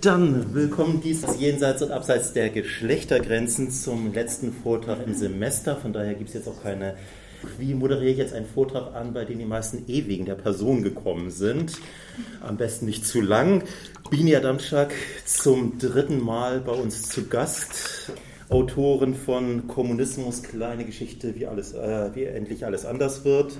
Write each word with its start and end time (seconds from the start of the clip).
Dann 0.00 0.54
willkommen 0.54 1.00
dies 1.02 1.24
jenseits 1.40 1.82
und 1.82 1.90
abseits 1.90 2.32
der 2.32 2.50
Geschlechtergrenzen 2.50 3.72
zum 3.72 4.12
letzten 4.12 4.52
Vortrag 4.52 5.04
im 5.04 5.12
Semester. 5.12 5.74
Von 5.74 5.92
daher 5.92 6.14
gibt 6.14 6.28
es 6.28 6.34
jetzt 6.36 6.46
auch 6.46 6.62
keine. 6.62 6.94
Wie 7.58 7.74
moderiere 7.74 8.12
ich 8.12 8.16
jetzt 8.16 8.32
einen 8.32 8.46
Vortrag 8.46 8.94
an, 8.94 9.12
bei 9.12 9.24
dem 9.24 9.40
die 9.40 9.44
meisten 9.44 9.82
eh 9.88 10.06
wegen 10.06 10.24
der 10.24 10.36
Person 10.36 10.84
gekommen 10.84 11.32
sind? 11.32 11.72
Am 12.40 12.56
besten 12.56 12.86
nicht 12.86 13.06
zu 13.06 13.20
lang. 13.20 13.64
Bini 14.08 14.36
Adamczak 14.36 14.92
zum 15.24 15.80
dritten 15.80 16.20
Mal 16.20 16.60
bei 16.60 16.72
uns 16.72 17.08
zu 17.08 17.26
Gast. 17.26 18.12
Autorin 18.50 19.16
von 19.16 19.66
Kommunismus, 19.66 20.44
kleine 20.44 20.84
Geschichte, 20.84 21.34
wie, 21.34 21.48
alles, 21.48 21.74
äh, 21.74 22.10
wie 22.14 22.22
endlich 22.22 22.64
alles 22.64 22.86
anders 22.86 23.24
wird 23.24 23.58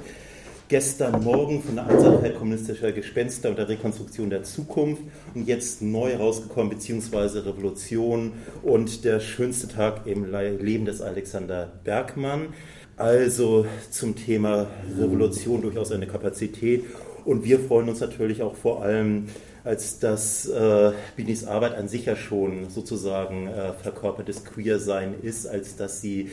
gestern 0.68 1.24
Morgen 1.24 1.62
von 1.62 1.76
der 1.76 1.86
Einsamkeit 1.86 2.36
kommunistischer 2.36 2.92
Gespenster 2.92 3.48
und 3.48 3.56
der 3.56 3.70
Rekonstruktion 3.70 4.28
der 4.28 4.42
Zukunft 4.42 5.02
und 5.34 5.48
jetzt 5.48 5.80
neu 5.80 6.14
rausgekommen, 6.14 6.68
beziehungsweise 6.68 7.46
Revolution 7.46 8.32
und 8.62 9.04
der 9.04 9.20
schönste 9.20 9.68
Tag 9.68 10.06
im 10.06 10.30
Leben 10.30 10.84
des 10.84 11.00
Alexander 11.00 11.72
Bergmann. 11.84 12.48
Also 12.96 13.64
zum 13.90 14.14
Thema 14.14 14.66
Revolution 14.98 15.62
durchaus 15.62 15.90
eine 15.90 16.06
Kapazität. 16.06 16.84
Und 17.24 17.44
wir 17.44 17.60
freuen 17.60 17.88
uns 17.88 18.00
natürlich 18.00 18.42
auch 18.42 18.54
vor 18.54 18.82
allem, 18.82 19.28
als 19.64 19.98
dass 19.98 20.46
äh, 20.46 20.92
Binis 21.16 21.46
Arbeit 21.46 21.76
an 21.76 21.88
sich 21.88 22.06
ja 22.06 22.16
schon 22.16 22.68
sozusagen 22.68 23.48
äh, 23.48 23.72
verkörpertes 23.72 24.44
Queer-Sein 24.44 25.14
ist, 25.22 25.46
als 25.46 25.76
dass 25.76 26.00
sie 26.00 26.30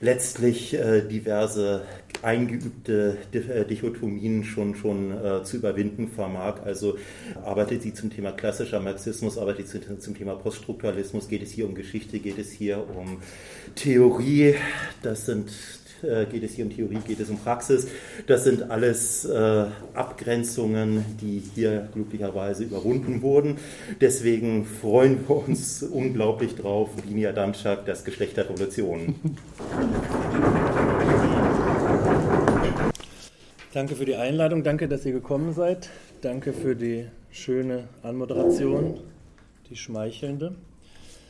letztlich 0.00 0.74
äh, 0.74 1.02
diverse 1.02 1.82
eingeübte 2.22 3.18
äh, 3.32 3.64
Dichotomien 3.64 4.44
schon, 4.44 4.74
schon 4.74 5.12
äh, 5.12 5.42
zu 5.44 5.56
überwinden 5.56 6.08
vermag. 6.08 6.62
Also 6.64 6.96
arbeitet 7.44 7.82
sie 7.82 7.94
zum 7.94 8.10
Thema 8.10 8.32
klassischer 8.32 8.80
Marxismus, 8.80 9.38
arbeitet 9.38 9.68
sie 9.68 9.80
zum 9.98 10.16
Thema 10.16 10.34
Poststrukturalismus, 10.34 11.28
geht 11.28 11.42
es 11.42 11.50
hier 11.50 11.66
um 11.66 11.74
Geschichte, 11.74 12.18
geht 12.18 12.38
es 12.38 12.50
hier 12.50 12.84
um 12.96 13.22
Theorie, 13.74 14.54
das 15.02 15.26
sind 15.26 15.50
äh, 16.02 16.26
geht 16.26 16.42
es 16.42 16.54
hier 16.54 16.64
um 16.64 16.74
Theorie, 16.74 16.98
geht 17.06 17.20
es 17.20 17.30
um 17.30 17.38
Praxis. 17.38 17.88
Das 18.26 18.44
sind 18.44 18.70
alles 18.70 19.24
äh, 19.24 19.66
Abgrenzungen, 19.94 21.04
die 21.20 21.42
hier 21.54 21.88
glücklicherweise 21.92 22.64
überwunden 22.64 23.22
wurden. 23.22 23.58
Deswegen 24.00 24.64
freuen 24.64 25.28
wir 25.28 25.48
uns 25.48 25.82
unglaublich 25.90 26.54
drauf, 26.54 26.90
Linia 27.06 27.32
Damschak, 27.32 27.86
das 27.86 28.04
Geschlecht 28.04 28.36
der 28.36 28.48
Revolution. 28.48 29.14
Danke 33.72 33.94
für 33.94 34.04
die 34.04 34.16
Einladung, 34.16 34.64
danke, 34.64 34.88
dass 34.88 35.06
ihr 35.06 35.12
gekommen 35.12 35.52
seid. 35.52 35.90
Danke 36.22 36.52
für 36.52 36.74
die 36.74 37.06
schöne 37.30 37.84
Anmoderation, 38.02 38.98
die 39.70 39.76
schmeichelnde. 39.76 40.56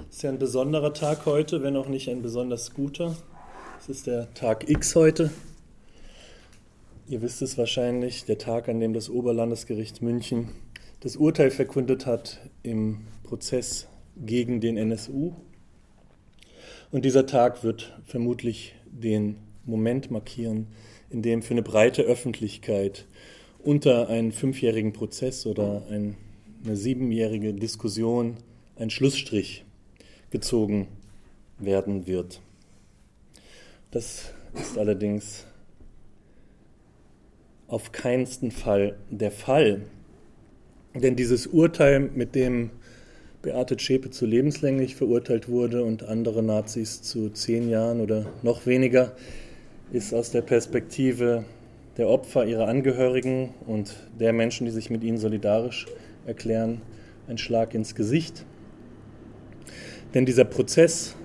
Es 0.09 0.17
ist 0.17 0.23
ja 0.23 0.31
ein 0.31 0.39
besonderer 0.39 0.95
Tag 0.95 1.27
heute, 1.27 1.63
wenn 1.63 1.77
auch 1.77 1.89
nicht 1.89 2.09
ein 2.09 2.23
besonders 2.23 2.73
guter. 2.73 3.15
Es 3.81 3.89
ist 3.89 4.07
der 4.07 4.33
Tag 4.35 4.69
X 4.69 4.95
heute. 4.95 5.31
Ihr 7.09 7.23
wisst 7.23 7.41
es 7.41 7.57
wahrscheinlich, 7.57 8.27
der 8.27 8.37
Tag, 8.37 8.69
an 8.69 8.79
dem 8.79 8.93
das 8.93 9.09
Oberlandesgericht 9.09 10.03
München 10.03 10.51
das 11.01 11.17
Urteil 11.17 11.51
verkündet 11.51 12.05
hat 12.05 12.41
im 12.63 13.07
Prozess 13.23 13.89
gegen 14.19 14.61
den 14.61 14.77
NSU. 14.77 15.33
Und 16.91 17.07
dieser 17.07 17.25
Tag 17.25 17.65
wird 17.65 17.99
vermutlich 18.05 18.75
den 18.85 19.37
Moment 19.65 20.11
markieren, 20.11 20.67
in 21.09 21.23
dem 21.23 21.41
für 21.41 21.55
eine 21.55 21.63
breite 21.63 22.03
Öffentlichkeit 22.03 23.07
unter 23.61 24.11
einen 24.11 24.33
fünfjährigen 24.33 24.93
Prozess 24.93 25.47
oder 25.47 25.87
ein, 25.89 26.19
eine 26.67 26.77
siebenjährige 26.77 27.55
Diskussion 27.55 28.37
ein 28.77 28.91
Schlussstrich 28.91 29.65
gezogen 30.29 30.87
werden 31.59 32.07
wird. 32.07 32.43
Das 33.91 34.33
ist 34.55 34.79
allerdings 34.79 35.47
auf 37.67 37.91
keinsten 37.91 38.53
Fall 38.53 38.97
der 39.11 39.33
Fall. 39.33 39.83
Denn 40.95 41.17
dieses 41.17 41.49
Urteil, 41.49 42.01
mit 42.01 42.37
dem 42.37 42.71
Beate 43.43 43.77
Zschäpe 43.77 44.11
zu 44.11 44.27
lebenslänglich 44.27 44.95
verurteilt 44.95 45.49
wurde 45.49 45.83
und 45.83 46.05
andere 46.05 46.43
Nazis 46.43 47.03
zu 47.03 47.31
zehn 47.31 47.69
Jahren 47.69 48.01
oder 48.01 48.27
noch 48.43 48.67
weniger, 48.67 49.13
ist 49.93 50.15
aus 50.15 50.31
der 50.31 50.43
Perspektive 50.43 51.45
der 51.97 52.09
Opfer, 52.09 52.47
ihrer 52.47 52.69
Angehörigen 52.69 53.55
und 53.67 53.97
der 54.19 54.33
Menschen, 54.33 54.67
die 54.67 54.73
sich 54.73 54.91
mit 54.91 55.03
ihnen 55.03 55.19
solidarisch 55.19 55.87
erklären, 56.27 56.81
ein 57.29 57.39
Schlag 57.39 57.75
ins 57.75 57.97
Gesicht. 57.97 58.45
Denn 60.15 60.27
dieser 60.27 60.45
Prozess 60.45 61.17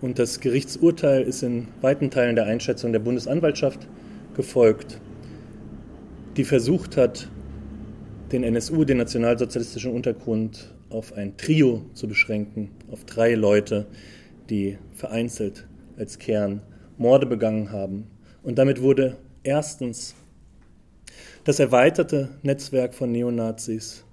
und 0.00 0.18
das 0.18 0.40
Gerichtsurteil 0.40 1.22
ist 1.22 1.42
in 1.42 1.68
weiten 1.80 2.10
Teilen 2.10 2.36
der 2.36 2.46
Einschätzung 2.46 2.92
der 2.92 3.00
Bundesanwaltschaft 3.00 3.86
gefolgt, 4.34 5.00
die 6.36 6.44
versucht 6.44 6.96
hat, 6.96 7.28
den 8.32 8.44
NSU, 8.44 8.84
den 8.84 8.98
nationalsozialistischen 8.98 9.92
Untergrund, 9.92 10.74
auf 10.88 11.12
ein 11.12 11.36
Trio 11.36 11.84
zu 11.94 12.08
beschränken, 12.08 12.70
auf 12.90 13.04
drei 13.04 13.34
Leute, 13.34 13.86
die 14.48 14.78
vereinzelt 14.92 15.66
als 15.96 16.18
Kern 16.18 16.62
Morde 16.98 17.26
begangen 17.26 17.70
haben. 17.70 18.06
Und 18.42 18.58
damit 18.58 18.82
wurde 18.82 19.16
erstens 19.42 20.14
das 21.44 21.60
erweiterte 21.60 22.30
Netzwerk 22.42 22.94
von 22.94 23.12
Neonazis, 23.12 24.04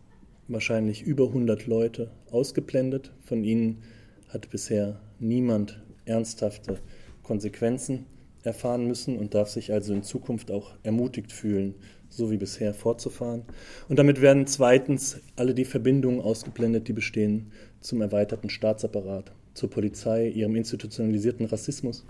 wahrscheinlich 0.47 1.03
über 1.03 1.27
100 1.27 1.65
Leute, 1.67 2.11
ausgeblendet. 2.31 3.11
Von 3.21 3.43
ihnen 3.43 3.83
hat 4.29 4.49
bisher 4.49 4.99
niemand 5.19 5.81
ernsthafte 6.05 6.79
Konsequenzen 7.23 8.05
erfahren 8.43 8.87
müssen 8.87 9.17
und 9.17 9.33
darf 9.33 9.49
sich 9.49 9.73
also 9.73 9.93
in 9.93 10.03
Zukunft 10.03 10.51
auch 10.51 10.71
ermutigt 10.83 11.31
fühlen, 11.31 11.75
so 12.09 12.31
wie 12.31 12.37
bisher 12.37 12.73
fortzufahren. 12.73 13.43
Und 13.89 13.99
damit 13.99 14.21
werden 14.21 14.47
zweitens 14.47 15.19
alle 15.35 15.53
die 15.53 15.65
Verbindungen 15.65 16.21
ausgeblendet, 16.21 16.87
die 16.87 16.93
bestehen 16.93 17.51
zum 17.81 18.01
erweiterten 18.01 18.49
Staatsapparat, 18.49 19.31
zur 19.53 19.69
Polizei, 19.69 20.29
ihrem 20.29 20.55
institutionalisierten 20.55 21.45
Rassismus, 21.45 22.05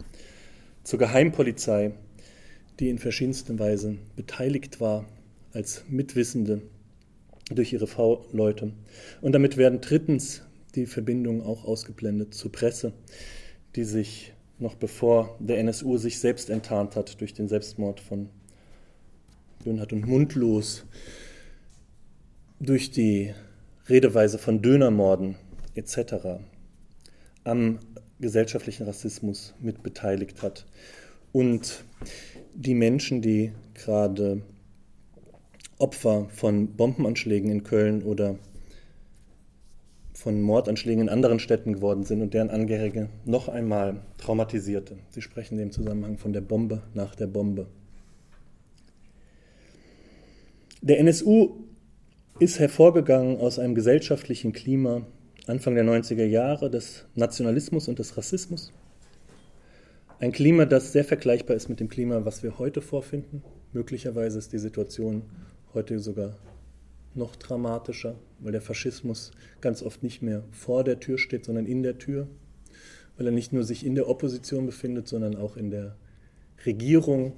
zur 0.84 1.00
Geheimpolizei, 1.00 1.94
die 2.80 2.90
in 2.90 3.00
verschiedensten 3.00 3.58
Weisen 3.58 4.00
beteiligt 4.16 4.80
war 4.80 5.06
als 5.54 5.84
Mitwissende 5.90 6.62
durch 7.50 7.74
ihre 7.74 7.88
V-Leute. 7.88 8.74
Und 9.22 9.32
damit 9.34 9.58
werden 9.58 9.82
drittens 9.82 10.44
die 10.76 10.86
Verbindungen 10.86 11.42
auch 11.42 11.66
ausgeblendet 11.66 12.34
zur 12.34 12.52
Presse, 12.52 12.94
die 13.76 13.84
sich 13.84 14.34
noch 14.60 14.76
bevor 14.76 15.38
der 15.40 15.60
NSU 15.60 15.98
sich 15.98 16.20
selbst 16.20 16.50
enttarnt 16.50 16.96
hat 16.96 17.22
durch 17.22 17.34
den 17.34 17.48
Selbstmord 17.48 18.00
von 18.00 18.30
Dönert 19.66 19.94
und 19.94 20.08
Mundlos, 20.08 20.86
durch 22.60 22.92
die 22.92 23.34
Redeweise 23.88 24.38
von 24.38 24.62
Dönermorden 24.62 25.36
etc. 25.76 26.40
am 27.44 27.80
gesellschaftlichen 28.20 28.86
Rassismus 28.86 29.54
mit 29.60 29.84
beteiligt 29.84 30.42
hat. 30.42 30.66
Und 31.32 31.84
die 32.56 32.74
Menschen, 32.74 33.22
die 33.22 33.52
gerade 33.76 34.42
Opfer 35.78 36.28
von 36.30 36.76
Bombenanschlägen 36.76 37.52
in 37.52 37.64
Köln 37.64 38.02
oder 38.02 38.40
von 40.18 40.42
Mordanschlägen 40.42 41.04
in 41.04 41.10
anderen 41.10 41.38
Städten 41.38 41.74
geworden 41.74 42.04
sind 42.04 42.24
und 42.24 42.34
deren 42.34 42.50
Angehörige 42.50 43.08
noch 43.26 43.50
einmal 43.50 44.02
traumatisierte. 44.18 44.98
Sie 45.12 45.22
sprechen 45.22 45.60
im 45.60 45.72
Zusammenhang 45.72 46.18
von 46.18 46.34
der 46.34 46.42
Bombe 46.42 46.82
nach 46.96 47.14
der 47.14 47.28
Bombe. 47.28 47.68
Der 50.82 50.98
NSU 51.00 51.58
ist 52.40 52.58
hervorgegangen 52.58 53.38
aus 53.38 53.60
einem 53.60 53.76
gesellschaftlichen 53.76 54.54
Klima 54.54 55.04
Anfang 55.46 55.76
der 55.76 55.86
90er 55.86 56.26
Jahre 56.26 56.72
des 56.72 57.06
Nationalismus 57.14 57.88
und 57.88 58.00
des 58.00 58.18
Rassismus. 58.18 58.74
Ein 60.20 60.32
Klima, 60.32 60.66
das 60.66 60.94
sehr 60.94 61.06
vergleichbar 61.06 61.56
ist 61.56 61.70
mit 61.70 61.80
dem 61.80 61.90
Klima, 61.90 62.26
was 62.26 62.42
wir 62.42 62.58
heute 62.58 62.82
vorfinden. 62.82 63.44
Möglicherweise 63.72 64.40
ist 64.40 64.52
die 64.52 64.58
Situation 64.58 65.22
heute 65.76 66.00
sogar 66.00 66.38
noch 67.18 67.36
dramatischer, 67.36 68.16
weil 68.40 68.52
der 68.52 68.62
Faschismus 68.62 69.32
ganz 69.62 69.82
oft 69.84 70.04
nicht 70.04 70.22
mehr 70.22 70.44
vor 70.52 70.84
der 70.84 71.00
Tür 71.00 71.18
steht, 71.18 71.46
sondern 71.46 71.66
in 71.66 71.84
der 71.84 71.98
Tür, 71.98 72.28
weil 73.18 73.28
er 73.28 73.32
nicht 73.32 73.54
nur 73.54 73.64
sich 73.64 73.86
in 73.86 73.96
der 73.96 74.08
Opposition 74.08 74.66
befindet, 74.66 75.08
sondern 75.08 75.36
auch 75.36 75.58
in 75.58 75.72
der 75.72 75.98
Regierung 76.66 77.34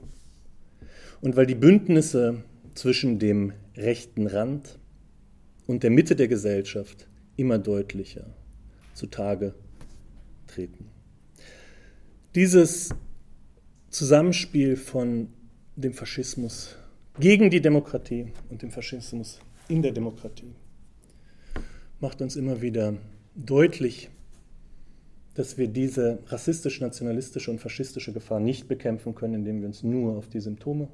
und 1.21 1.35
weil 1.35 1.45
die 1.45 1.55
Bündnisse 1.55 2.43
zwischen 2.75 3.19
dem 3.19 3.53
rechten 3.75 4.27
Rand 4.27 4.79
und 5.67 5.83
der 5.83 5.89
Mitte 5.89 6.15
der 6.15 6.27
Gesellschaft 6.27 7.07
immer 7.35 7.57
deutlicher 7.57 8.25
zutage 8.93 9.53
treten. 10.47 10.89
Dieses 12.35 12.89
Zusammenspiel 13.89 14.75
von 14.75 15.29
dem 15.75 15.93
Faschismus 15.93 16.75
gegen 17.19 17.49
die 17.49 17.61
Demokratie 17.61 18.31
und 18.49 18.61
dem 18.61 18.71
Faschismus 18.71 19.39
in 19.69 19.83
der 19.83 19.91
Demokratie. 19.91 20.51
Macht 22.01 22.21
uns 22.21 22.35
immer 22.35 22.61
wieder 22.61 22.97
deutlich, 23.35 24.09
dass 25.35 25.57
wir 25.57 25.67
diese 25.67 26.19
rassistisch-nationalistische 26.27 27.51
und 27.51 27.59
faschistische 27.59 28.11
Gefahr 28.11 28.39
nicht 28.39 28.67
bekämpfen 28.67 29.15
können, 29.15 29.35
indem 29.35 29.61
wir 29.61 29.67
uns 29.67 29.83
nur 29.83 30.17
auf 30.17 30.27
die 30.27 30.39
Symptome 30.39 30.89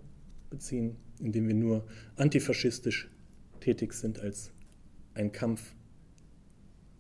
beziehen, 0.50 0.98
indem 1.20 1.48
wir 1.48 1.56
nur 1.56 1.88
antifaschistisch 2.18 3.10
tätig 3.62 3.94
sind 3.94 4.20
als 4.20 4.52
ein 5.14 5.32
Kampf, 5.32 5.74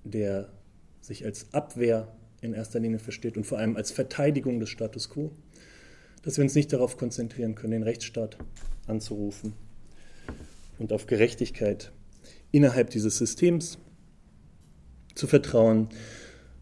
der 0.06 0.54
sich 1.01 1.25
als 1.25 1.54
Abwehr 1.54 2.16
in 2.42 2.54
erster 2.54 2.80
Linie 2.80 3.00
versteht 3.00 3.38
und 3.38 3.45
vor 3.45 3.57
allem 3.57 3.75
als 3.75 3.92
Verteidigung 3.92 4.60
des 4.60 4.69
Status 4.69 5.10
quo, 5.10 5.31
dass 6.24 6.38
wir 6.38 6.44
uns 6.44 6.56
nicht 6.56 6.71
darauf 6.71 6.98
konzentrieren 6.98 7.54
können, 7.54 7.71
den 7.71 7.83
Rechtsstaat 7.83 8.38
anzurufen 8.88 9.54
und 10.80 10.94
auf 10.94 11.07
Gerechtigkeit 11.07 11.92
innerhalb 12.51 12.89
dieses 12.89 13.18
Systems 13.18 13.77
zu 15.13 15.27
vertrauen, 15.27 15.89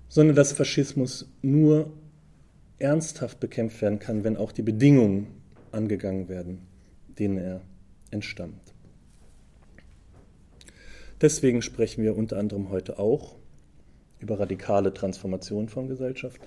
sondern 0.07 0.35
dass 0.35 0.53
Faschismus 0.53 1.31
nur 1.41 1.91
ernsthaft 2.79 3.39
bekämpft 3.39 3.81
werden 3.81 3.99
kann, 3.99 4.23
wenn 4.23 4.37
auch 4.37 4.51
die 4.51 4.61
Bedingungen 4.61 5.27
angegangen 5.71 6.29
werden, 6.29 6.61
denen 7.17 7.37
er 7.37 7.61
entstammt. 8.11 8.73
Deswegen 11.21 11.61
sprechen 11.61 12.03
wir 12.03 12.17
unter 12.17 12.37
anderem 12.37 12.69
heute 12.69 12.99
auch 12.99 13.37
über 14.19 14.39
radikale 14.39 14.93
Transformation 14.93 15.69
von 15.69 15.87
Gesellschaft, 15.87 16.41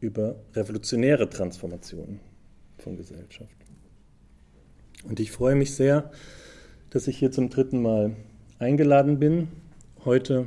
über 0.00 0.36
revolutionäre 0.54 1.28
Transformation 1.28 2.20
von 2.78 2.96
Gesellschaft. 2.96 3.56
Und 5.04 5.20
ich 5.20 5.30
freue 5.30 5.54
mich 5.54 5.74
sehr, 5.74 6.10
dass 6.90 7.08
ich 7.08 7.18
hier 7.18 7.30
zum 7.30 7.50
dritten 7.50 7.82
Mal 7.82 8.16
eingeladen 8.58 9.18
bin, 9.18 9.48
heute 10.04 10.46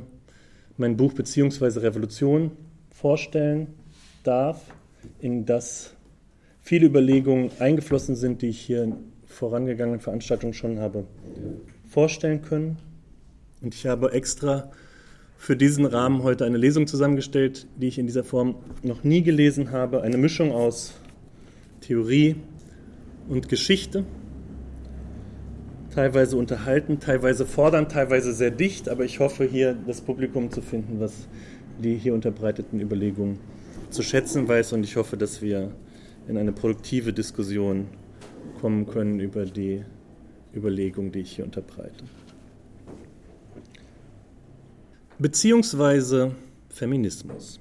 mein 0.76 0.96
Buch 0.96 1.12
Beziehungsweise 1.12 1.82
Revolution 1.82 2.52
vorstellen 2.90 3.68
darf, 4.24 4.62
in 5.20 5.44
das 5.44 5.94
viele 6.60 6.86
Überlegungen 6.86 7.50
eingeflossen 7.58 8.16
sind, 8.16 8.42
die 8.42 8.48
ich 8.48 8.60
hier 8.60 8.84
in 8.84 8.94
vorangegangenen 9.26 10.00
Veranstaltungen 10.00 10.54
schon 10.54 10.78
habe 10.78 11.04
vorstellen 11.88 12.42
können. 12.42 12.78
Und 13.60 13.74
ich 13.74 13.86
habe 13.86 14.12
extra 14.12 14.70
für 15.36 15.56
diesen 15.56 15.86
Rahmen 15.86 16.22
heute 16.22 16.44
eine 16.44 16.58
Lesung 16.58 16.86
zusammengestellt, 16.86 17.66
die 17.76 17.88
ich 17.88 17.98
in 17.98 18.06
dieser 18.06 18.24
Form 18.24 18.56
noch 18.82 19.04
nie 19.04 19.22
gelesen 19.22 19.70
habe. 19.70 20.02
Eine 20.02 20.18
Mischung 20.18 20.52
aus 20.52 20.94
Theorie 21.80 22.36
und 23.28 23.48
Geschichte 23.48 24.04
teilweise 26.00 26.38
unterhalten, 26.38 26.98
teilweise 26.98 27.44
fordern, 27.44 27.90
teilweise 27.90 28.32
sehr 28.32 28.50
dicht, 28.50 28.88
aber 28.88 29.04
ich 29.04 29.20
hoffe 29.20 29.44
hier 29.44 29.76
das 29.86 30.00
Publikum 30.00 30.50
zu 30.50 30.62
finden, 30.62 30.98
was 30.98 31.28
die 31.78 31.94
hier 31.94 32.14
unterbreiteten 32.14 32.80
Überlegungen 32.80 33.38
zu 33.90 34.02
schätzen 34.02 34.48
weiß 34.48 34.72
und 34.72 34.82
ich 34.82 34.96
hoffe, 34.96 35.18
dass 35.18 35.42
wir 35.42 35.72
in 36.26 36.38
eine 36.38 36.52
produktive 36.52 37.12
Diskussion 37.12 37.88
kommen 38.62 38.86
können 38.86 39.20
über 39.20 39.44
die 39.44 39.84
Überlegungen, 40.56 41.12
die 41.12 41.18
ich 41.18 41.32
hier 41.32 41.44
unterbreite. 41.44 42.04
Beziehungsweise 45.18 46.34
Feminismus. 46.70 47.60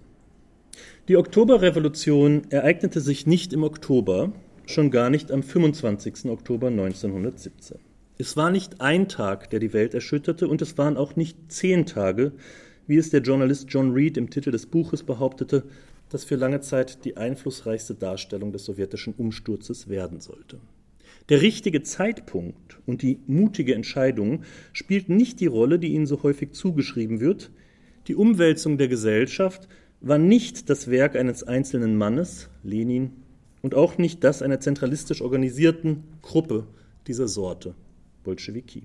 Die 1.10 1.18
Oktoberrevolution 1.18 2.44
ereignete 2.52 3.02
sich 3.02 3.28
nicht 3.28 3.52
im 3.52 3.66
Oktober, 3.66 4.32
schon 4.66 4.92
gar 4.92 5.10
nicht 5.10 5.30
am 5.30 5.44
25. 5.44 6.28
Oktober 6.30 6.68
1917. 6.68 7.89
Es 8.21 8.36
war 8.36 8.51
nicht 8.51 8.81
ein 8.81 9.07
Tag, 9.07 9.50
der 9.50 9.62
die 9.62 9.71
Welt 9.71 9.94
erschütterte, 9.94 10.50
und 10.50 10.62
es 10.62 10.77
waren 10.77 10.98
auch 10.98 11.16
nicht 11.16 11.38
zehn 11.48 11.86
Tage, 11.86 12.33
wie 12.86 12.98
es 12.98 13.12
der 13.12 13.21
Journalist 13.21 13.68
John 13.69 13.94
Reed 13.94 14.18
im 14.18 14.30
Titel 14.30 14.51
des 14.51 14.66
Buches 14.66 15.04
behauptete, 15.04 15.63
das 16.10 16.25
für 16.25 16.36
lange 16.36 16.60
Zeit 16.60 17.06
die 17.06 17.16
einflussreichste 17.16 17.95
Darstellung 17.95 18.51
des 18.51 18.66
sowjetischen 18.66 19.13
Umsturzes 19.13 19.88
werden 19.88 20.19
sollte. 20.19 20.60
Der 21.30 21.42
richtige 21.42 21.81
Zeitpunkt 21.81 22.80
und 22.86 23.04
die 23.04 23.19
mutige 23.25 23.74
Entscheidung 23.74 24.44
spielten 24.74 25.16
nicht 25.16 25.39
die 25.39 25.48
Rolle, 25.48 25.80
die 25.80 25.94
ihnen 25.94 26.06
so 26.06 26.21
häufig 26.21 26.51
zugeschrieben 26.51 27.21
wird. 27.21 27.51
Die 28.10 28.16
Umwälzung 28.16 28.77
der 28.77 28.89
Gesellschaft 28.89 29.69
war 30.01 30.18
nicht 30.18 30.69
das 30.69 30.92
Werk 30.92 31.16
eines 31.16 31.44
einzelnen 31.44 31.95
Mannes, 31.95 32.50
Lenin, 32.63 33.12
und 33.62 33.75
auch 33.75 33.98
nicht 33.98 34.25
das 34.25 34.42
einer 34.42 34.60
zentralistisch 34.60 35.21
organisierten 35.21 36.04
Gruppe 36.21 36.68
dieser 37.07 37.30
Sorte. 37.30 37.75
Bolschewiki. 38.30 38.84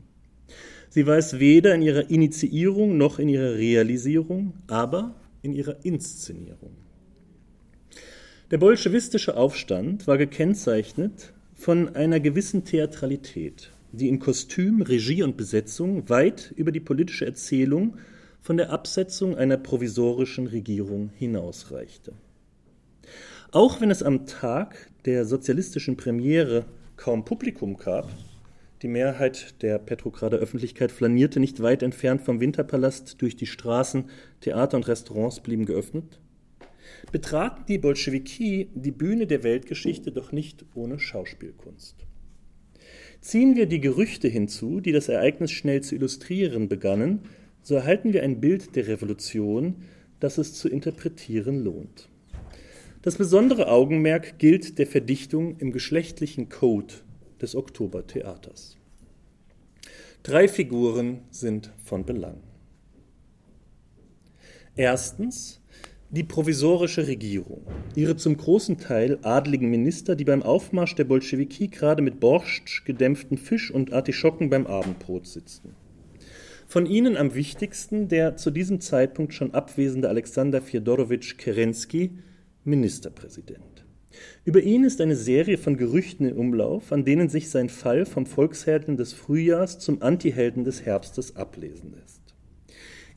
Sie 0.88 1.06
war 1.06 1.18
es 1.18 1.38
weder 1.38 1.74
in 1.74 1.82
ihrer 1.82 2.08
Initiierung 2.08 2.96
noch 2.96 3.18
in 3.18 3.28
ihrer 3.28 3.54
Realisierung, 3.54 4.54
aber 4.68 5.14
in 5.42 5.52
ihrer 5.52 5.84
Inszenierung. 5.84 6.70
Der 8.50 8.56
bolschewistische 8.58 9.36
Aufstand 9.36 10.06
war 10.06 10.16
gekennzeichnet 10.16 11.34
von 11.54 11.94
einer 11.94 12.20
gewissen 12.20 12.64
Theatralität, 12.64 13.70
die 13.92 14.08
in 14.08 14.18
Kostüm, 14.18 14.80
Regie 14.80 15.22
und 15.22 15.36
Besetzung 15.36 16.08
weit 16.08 16.52
über 16.56 16.72
die 16.72 16.80
politische 16.80 17.26
Erzählung 17.26 17.98
von 18.40 18.56
der 18.56 18.70
Absetzung 18.70 19.36
einer 19.36 19.58
provisorischen 19.58 20.46
Regierung 20.46 21.10
hinausreichte. 21.14 22.12
Auch 23.50 23.82
wenn 23.82 23.90
es 23.90 24.02
am 24.02 24.26
Tag 24.26 24.90
der 25.04 25.26
sozialistischen 25.26 25.96
Premiere 25.96 26.64
kaum 26.96 27.24
Publikum 27.24 27.76
gab, 27.76 28.08
die 28.84 28.88
Mehrheit 28.88 29.62
der 29.62 29.78
Petrograder 29.78 30.36
Öffentlichkeit 30.36 30.92
flanierte 30.92 31.40
nicht 31.40 31.62
weit 31.62 31.82
entfernt 31.82 32.20
vom 32.20 32.38
Winterpalast 32.38 33.16
durch 33.22 33.34
die 33.34 33.46
Straßen, 33.46 34.10
Theater 34.42 34.76
und 34.76 34.86
Restaurants 34.86 35.40
blieben 35.40 35.64
geöffnet. 35.64 36.20
Betraten 37.10 37.64
die 37.66 37.78
Bolschewiki 37.78 38.68
die 38.74 38.90
Bühne 38.90 39.26
der 39.26 39.42
Weltgeschichte 39.42 40.12
doch 40.12 40.32
nicht 40.32 40.66
ohne 40.74 40.98
Schauspielkunst. 40.98 41.96
Ziehen 43.22 43.56
wir 43.56 43.64
die 43.64 43.80
Gerüchte 43.80 44.28
hinzu, 44.28 44.80
die 44.80 44.92
das 44.92 45.08
Ereignis 45.08 45.50
schnell 45.50 45.80
zu 45.80 45.94
illustrieren 45.94 46.68
begannen, 46.68 47.20
so 47.62 47.76
erhalten 47.76 48.12
wir 48.12 48.22
ein 48.22 48.42
Bild 48.42 48.76
der 48.76 48.86
Revolution, 48.86 49.76
das 50.20 50.36
es 50.36 50.52
zu 50.52 50.68
interpretieren 50.68 51.64
lohnt. 51.64 52.10
Das 53.00 53.16
besondere 53.16 53.68
Augenmerk 53.68 54.38
gilt 54.38 54.78
der 54.78 54.86
Verdichtung 54.86 55.56
im 55.58 55.72
geschlechtlichen 55.72 56.50
Code 56.50 56.92
des 57.40 57.54
Oktobertheaters. 57.54 58.76
Drei 60.22 60.48
Figuren 60.48 61.22
sind 61.30 61.70
von 61.84 62.04
Belang. 62.04 62.40
Erstens 64.76 65.60
die 66.10 66.22
provisorische 66.22 67.06
Regierung, 67.08 67.66
ihre 67.96 68.16
zum 68.16 68.36
großen 68.36 68.78
Teil 68.78 69.18
adligen 69.22 69.68
Minister, 69.68 70.14
die 70.14 70.24
beim 70.24 70.42
Aufmarsch 70.42 70.94
der 70.94 71.04
Bolschewiki 71.04 71.68
gerade 71.68 72.02
mit 72.02 72.20
Borscht 72.20 72.84
gedämpften 72.84 73.36
Fisch 73.36 73.70
und 73.70 73.92
Artischocken 73.92 74.48
beim 74.48 74.66
Abendbrot 74.66 75.26
sitzen. 75.26 75.74
Von 76.68 76.86
ihnen 76.86 77.16
am 77.16 77.34
wichtigsten 77.34 78.08
der 78.08 78.36
zu 78.36 78.50
diesem 78.50 78.80
Zeitpunkt 78.80 79.34
schon 79.34 79.54
abwesende 79.54 80.08
Alexander 80.08 80.62
Fjodorowitsch 80.62 81.36
Kerensky, 81.36 82.12
Ministerpräsident. 82.64 83.73
Über 84.44 84.62
ihn 84.62 84.84
ist 84.84 85.00
eine 85.00 85.16
Serie 85.16 85.58
von 85.58 85.76
Gerüchten 85.76 86.26
in 86.28 86.36
Umlauf, 86.36 86.92
an 86.92 87.04
denen 87.04 87.28
sich 87.28 87.50
sein 87.50 87.68
Fall 87.68 88.06
vom 88.06 88.26
Volkshelden 88.26 88.96
des 88.96 89.12
Frühjahrs 89.12 89.78
zum 89.78 90.02
Antihelden 90.02 90.64
des 90.64 90.84
Herbstes 90.84 91.36
ablesen 91.36 91.92
lässt. 91.92 92.22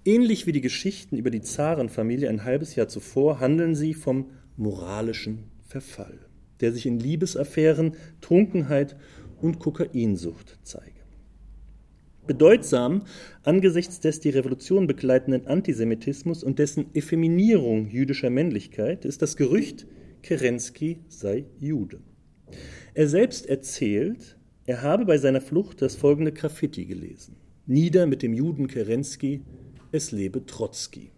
Ähnlich 0.06 0.48
wie 0.48 0.54
die 0.54 0.62
Geschichten 0.62 1.18
über 1.18 1.32
die 1.32 1.42
Zarenfamilie 1.42 2.30
ein 2.30 2.46
halbes 2.46 2.76
Jahr 2.76 2.88
zuvor 2.88 3.40
handeln 3.40 3.76
sie 3.76 3.94
vom 3.94 4.30
moralischen 4.56 5.52
Verfall, 5.68 6.18
der 6.62 6.72
sich 6.72 6.86
in 6.86 7.00
Liebesaffären, 7.00 7.94
Trunkenheit 8.22 8.96
und 9.42 9.60
Kokainsucht 9.60 10.60
zeige. 10.64 10.98
Bedeutsam 12.26 13.04
angesichts 13.44 14.02
des 14.02 14.20
die 14.20 14.30
Revolution 14.30 14.86
begleitenden 14.86 15.48
Antisemitismus 15.48 16.44
und 16.44 16.60
dessen 16.60 16.94
Effeminierung 16.94 17.90
jüdischer 17.90 18.30
Männlichkeit 18.30 19.06
ist 19.06 19.22
das 19.22 19.38
Gerücht, 19.38 19.88
Kerensky 20.28 21.00
sei 21.08 21.46
Jude. 21.58 22.02
Er 22.94 23.08
selbst 23.08 23.46
erzählt, 23.46 24.36
er 24.66 24.82
habe 24.82 25.06
bei 25.06 25.18
seiner 25.18 25.40
Flucht 25.40 25.82
das 25.82 25.96
folgende 25.96 26.34
Graffiti 26.34 26.84
gelesen. 26.84 27.38
Nieder 27.66 28.08
mit 28.08 28.24
dem 28.24 28.34
Juden 28.34 28.68
Kerensky, 28.68 29.40
es 29.94 30.12
lebe 30.12 30.46
Trotzki. 30.46 31.12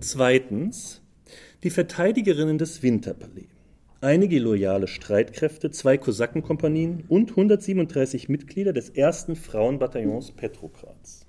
Zweitens, 0.00 1.02
die 1.62 1.68
Verteidigerinnen 1.68 2.56
des 2.56 2.82
Winterpalais. 2.82 3.48
Einige 4.00 4.38
loyale 4.38 4.88
Streitkräfte, 4.88 5.70
zwei 5.72 5.98
Kosakenkompanien 5.98 7.04
und 7.06 7.32
137 7.32 8.30
Mitglieder 8.30 8.72
des 8.72 8.88
ersten 8.88 9.36
Frauenbataillons 9.36 10.32
Petrograds. 10.32 11.21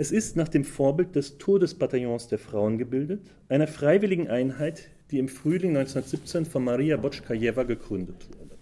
Es 0.00 0.12
ist 0.12 0.36
nach 0.36 0.46
dem 0.46 0.62
Vorbild 0.62 1.16
des 1.16 1.38
Todesbataillons 1.38 2.28
der 2.28 2.38
Frauen 2.38 2.78
gebildet, 2.78 3.34
einer 3.48 3.66
freiwilligen 3.66 4.28
Einheit, 4.28 4.90
die 5.10 5.18
im 5.18 5.26
Frühling 5.26 5.76
1917 5.76 6.46
von 6.46 6.62
Maria 6.62 6.96
Botschkajewa 6.96 7.64
gegründet 7.64 8.28
wurde. 8.38 8.56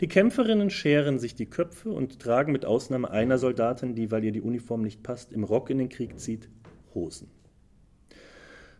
Die 0.00 0.08
Kämpferinnen 0.08 0.70
scheren 0.70 1.18
sich 1.18 1.34
die 1.34 1.50
Köpfe 1.50 1.90
und 1.90 2.18
tragen 2.18 2.50
mit 2.50 2.64
Ausnahme 2.64 3.10
einer 3.10 3.36
Soldatin, 3.36 3.94
die, 3.94 4.10
weil 4.10 4.24
ihr 4.24 4.32
die 4.32 4.40
Uniform 4.40 4.80
nicht 4.80 5.02
passt, 5.02 5.34
im 5.34 5.44
Rock 5.44 5.68
in 5.68 5.76
den 5.76 5.90
Krieg 5.90 6.18
zieht, 6.18 6.48
Hosen. 6.94 7.28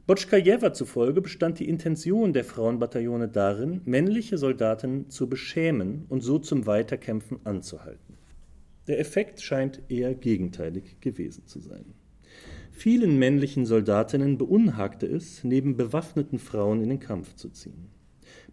Botschkajewa 0.06 0.72
zufolge 0.72 1.20
bestand 1.20 1.58
die 1.58 1.68
Intention 1.68 2.32
der 2.32 2.44
Frauenbataillone 2.44 3.28
darin, 3.28 3.82
männliche 3.84 4.38
Soldatinnen 4.38 5.10
zu 5.10 5.28
beschämen 5.28 6.06
und 6.08 6.22
so 6.22 6.38
zum 6.38 6.64
Weiterkämpfen 6.64 7.40
anzuhalten. 7.44 8.21
Der 8.86 8.98
Effekt 8.98 9.40
scheint 9.40 9.82
eher 9.88 10.14
gegenteilig 10.14 11.00
gewesen 11.00 11.46
zu 11.46 11.60
sein. 11.60 11.94
Vielen 12.72 13.18
männlichen 13.18 13.66
Soldatinnen 13.66 14.38
beunhagte 14.38 15.06
es, 15.06 15.44
neben 15.44 15.76
bewaffneten 15.76 16.38
Frauen 16.38 16.82
in 16.82 16.88
den 16.88 17.00
Kampf 17.00 17.34
zu 17.34 17.50
ziehen. 17.50 17.88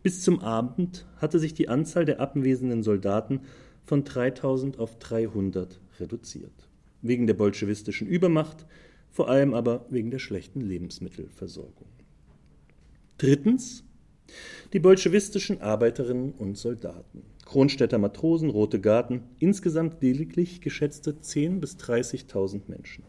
Bis 0.03 0.21
zum 0.21 0.39
Abend 0.39 1.07
hatte 1.17 1.39
sich 1.39 1.53
die 1.53 1.69
Anzahl 1.69 2.05
der 2.05 2.19
abwesenden 2.19 2.83
Soldaten 2.83 3.41
von 3.85 4.03
3000 4.03 4.77
auf 4.77 4.99
300 4.99 5.79
reduziert. 5.99 6.69
Wegen 7.01 7.27
der 7.27 7.33
bolschewistischen 7.33 8.07
Übermacht 8.07 8.65
vor 9.09 9.29
allem 9.29 9.53
aber 9.53 9.85
wegen 9.89 10.11
der 10.11 10.19
schlechten 10.19 10.61
Lebensmittelversorgung. 10.61 11.87
Drittens 13.17 13.83
die 14.73 14.79
bolschewistischen 14.79 15.61
Arbeiterinnen 15.61 16.33
und 16.37 16.57
Soldaten. 16.57 17.23
Kronstädter 17.45 17.97
Matrosen, 17.97 18.49
Rote 18.49 18.79
Garten, 18.79 19.23
insgesamt 19.39 20.01
lediglich 20.01 20.61
geschätzte 20.61 21.13
10.000 21.13 21.59
bis 21.59 21.77
30.000 21.77 22.61
Menschen. 22.67 23.03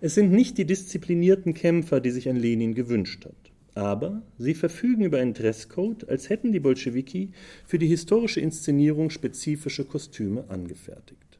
Es 0.00 0.14
sind 0.14 0.30
nicht 0.30 0.58
die 0.58 0.64
disziplinierten 0.64 1.54
Kämpfer, 1.54 2.00
die 2.00 2.10
sich 2.10 2.28
ein 2.28 2.36
Lenin 2.36 2.74
gewünscht 2.74 3.24
hat. 3.24 3.34
Aber 3.74 4.22
sie 4.38 4.54
verfügen 4.54 5.04
über 5.04 5.18
einen 5.18 5.34
Dresscode, 5.34 6.08
als 6.08 6.28
hätten 6.28 6.52
die 6.52 6.60
Bolschewiki 6.60 7.30
für 7.64 7.78
die 7.78 7.86
historische 7.86 8.40
Inszenierung 8.40 9.10
spezifische 9.10 9.84
Kostüme 9.84 10.44
angefertigt. 10.48 11.38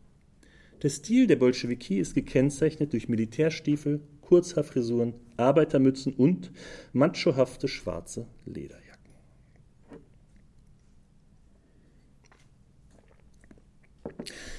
Der 0.82 0.90
Stil 0.90 1.26
der 1.26 1.34
Bolschewiki 1.36 1.98
ist 1.98 2.14
gekennzeichnet 2.14 2.92
durch 2.92 3.08
Militärstiefel, 3.08 4.00
Kurzhaarfrisuren, 4.28 5.14
Arbeitermützen 5.38 6.12
und 6.12 6.52
machohafte 6.92 7.66
schwarze 7.66 8.26
Lederjacken. 8.44 9.14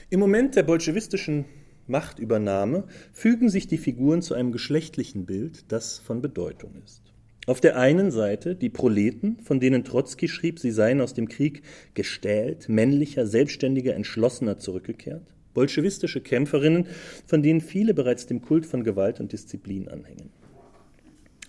Im 0.10 0.20
Moment 0.20 0.56
der 0.56 0.64
bolschewistischen 0.64 1.46
Machtübernahme 1.86 2.86
fügen 3.14 3.48
sich 3.50 3.68
die 3.68 3.78
Figuren 3.78 4.24
zu 4.24 4.34
einem 4.34 4.52
geschlechtlichen 4.52 5.28
Bild, 5.28 5.72
das 5.72 6.00
von 6.00 6.24
Bedeutung 6.24 6.74
ist. 6.84 7.04
Auf 7.46 7.62
der 7.62 7.78
einen 7.78 8.10
Seite 8.10 8.56
die 8.56 8.72
Proleten, 8.72 9.40
von 9.44 9.60
denen 9.60 9.84
Trotzki 9.84 10.28
schrieb, 10.28 10.58
sie 10.58 10.72
seien 10.72 11.00
aus 11.00 11.14
dem 11.14 11.30
Krieg 11.30 11.62
gestählt, 11.94 12.70
männlicher, 12.70 13.28
selbstständiger, 13.28 13.94
entschlossener 13.94 14.58
zurückgekehrt 14.58 15.28
bolschewistische 15.60 16.22
Kämpferinnen, 16.22 16.88
von 17.26 17.44
denen 17.44 17.60
viele 17.60 17.94
bereits 17.94 18.26
dem 18.26 18.42
Kult 18.42 18.66
von 18.66 18.86
Gewalt 18.86 19.20
und 19.20 19.34
Disziplin 19.34 19.90
anhängen. 19.90 20.30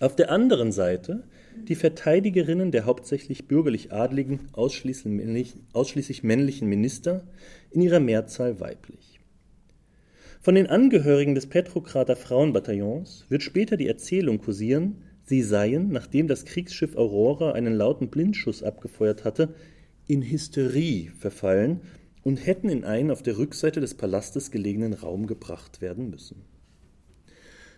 Auf 0.01 0.17
der 0.17 0.29
anderen 0.31 0.73
Seite 0.73 1.23
die 1.69 1.75
Verteidigerinnen 1.75 2.71
der 2.71 2.85
hauptsächlich 2.85 3.47
bürgerlich-adligen, 3.47 4.49
ausschließlich, 4.51 5.53
ausschließlich 5.71 6.23
männlichen 6.23 6.67
Minister, 6.67 7.23
in 7.69 7.79
ihrer 7.79 8.01
Mehrzahl 8.01 8.59
weiblich. 8.59 9.21
Von 10.41 10.55
den 10.55 10.67
Angehörigen 10.67 11.33
des 11.33 11.47
Petrokrater 11.47 12.17
Frauenbataillons 12.17 13.27
wird 13.29 13.43
später 13.43 13.77
die 13.77 13.87
Erzählung 13.87 14.39
kursieren, 14.39 15.03
sie 15.23 15.41
seien, 15.41 15.89
nachdem 15.89 16.27
das 16.27 16.43
Kriegsschiff 16.43 16.97
Aurora 16.97 17.53
einen 17.53 17.75
lauten 17.75 18.09
Blindschuss 18.09 18.61
abgefeuert 18.61 19.23
hatte, 19.23 19.53
in 20.07 20.21
Hysterie 20.21 21.11
verfallen 21.17 21.79
und 22.23 22.45
hätten 22.45 22.69
in 22.69 22.83
einen 22.83 23.11
auf 23.11 23.23
der 23.23 23.37
Rückseite 23.37 23.79
des 23.79 23.95
Palastes 23.95 24.51
gelegenen 24.51 24.93
Raum 24.93 25.27
gebracht 25.27 25.81
werden 25.81 26.09
müssen. 26.09 26.43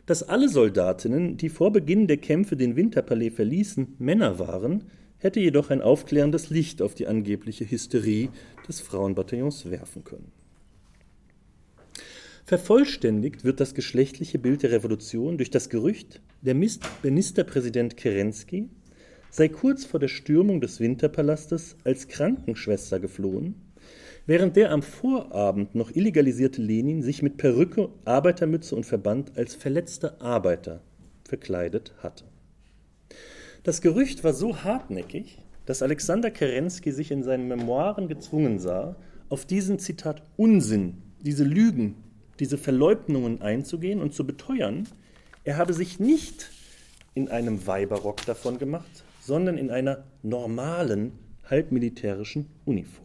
Dass 0.06 0.24
alle 0.24 0.50
Soldatinnen, 0.50 1.38
die 1.38 1.50
vor 1.50 1.72
Beginn 1.72 2.08
der 2.08 2.18
Kämpfe 2.18 2.58
den 2.58 2.76
Winterpalais 2.76 3.34
verließen, 3.34 3.96
Männer 4.00 4.38
waren, 4.38 4.84
hätte 5.18 5.40
jedoch 5.40 5.70
ein 5.70 5.82
aufklärendes 5.82 6.50
Licht 6.50 6.82
auf 6.82 6.94
die 6.94 7.08
angebliche 7.08 7.70
Hysterie 7.70 8.30
des 8.68 8.82
Frauenbataillons 8.82 9.70
werfen 9.72 10.04
können. 10.04 10.32
Vervollständigt 12.46 13.46
wird 13.46 13.62
das 13.62 13.74
geschlechtliche 13.74 14.38
Bild 14.38 14.64
der 14.64 14.72
Revolution 14.72 15.38
durch 15.38 15.50
das 15.50 15.70
Gerücht, 15.70 16.22
der 16.42 16.56
Ministerpräsident 16.56 17.96
Kerensky 17.96 18.68
sei 19.30 19.48
kurz 19.48 19.86
vor 19.86 20.02
der 20.02 20.10
Stürmung 20.10 20.60
des 20.60 20.82
Winterpalastes 20.82 21.78
als 21.86 22.10
Krankenschwester 22.10 23.00
geflohen 23.00 23.56
während 24.26 24.56
der 24.56 24.72
am 24.72 24.82
Vorabend 24.82 25.76
noch 25.76 25.92
illegalisierte 25.92 26.62
Lenin 26.62 27.04
sich 27.04 27.22
mit 27.22 27.38
Perücke, 27.38 27.90
Arbeitermütze 28.06 28.76
und 28.76 28.86
Verband 28.86 29.38
als 29.38 29.56
verletzter 29.56 30.22
Arbeiter 30.22 30.82
verkleidet 31.24 31.94
hatte. 32.00 32.26
Das 33.64 33.82
Gerücht 33.82 34.24
war 34.24 34.34
so 34.34 34.64
hartnäckig, 34.64 35.40
dass 35.66 35.82
Alexander 35.82 36.32
Kerensky 36.32 36.92
sich 36.92 37.12
in 37.12 37.24
seinen 37.24 37.48
Memoiren 37.48 38.08
gezwungen 38.08 38.60
sah, 38.60 38.96
auf 39.30 39.46
diesen 39.46 39.80
Zitat 39.80 40.22
Unsinn, 40.36 41.02
diese 41.22 41.44
Lügen, 41.44 41.96
diese 42.40 42.58
Verleugnungen 42.58 43.42
einzugehen 43.42 44.02
und 44.02 44.14
zu 44.14 44.26
beteuern, 44.26 44.88
er 45.46 45.58
habe 45.58 45.74
sich 45.74 46.00
nicht 46.00 46.52
in 47.16 47.30
einem 47.30 47.66
Weiberrock 47.68 48.26
davon 48.26 48.58
gemacht, 48.58 49.04
sondern 49.22 49.58
in 49.58 49.72
einer 49.72 50.04
normalen, 50.22 51.14
halbmilitärischen 51.50 52.48
Uniform. 52.66 53.03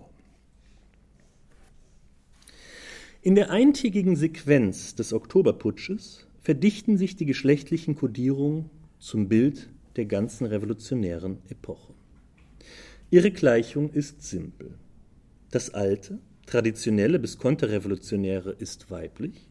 In 3.21 3.35
der 3.35 3.51
eintägigen 3.51 4.15
Sequenz 4.15 4.95
des 4.95 5.13
Oktoberputsches 5.13 6.29
verdichten 6.41 6.97
sich 6.97 7.17
die 7.17 7.27
geschlechtlichen 7.27 7.97
Kodierungen 7.97 8.71
zum 9.01 9.29
Bild 9.29 9.69
der 9.97 10.07
ganzen 10.07 10.47
revolutionären 10.47 11.39
Epoche. 11.49 11.95
Ihre 13.11 13.33
Gleichung 13.33 13.91
ist 13.91 14.23
simpel. 14.23 14.79
Das 15.51 15.75
alte, 15.75 16.21
traditionelle 16.47 17.19
bis 17.19 17.39
konterrevolutionäre 17.39 18.53
ist 18.53 18.89
weiblich, 18.89 19.49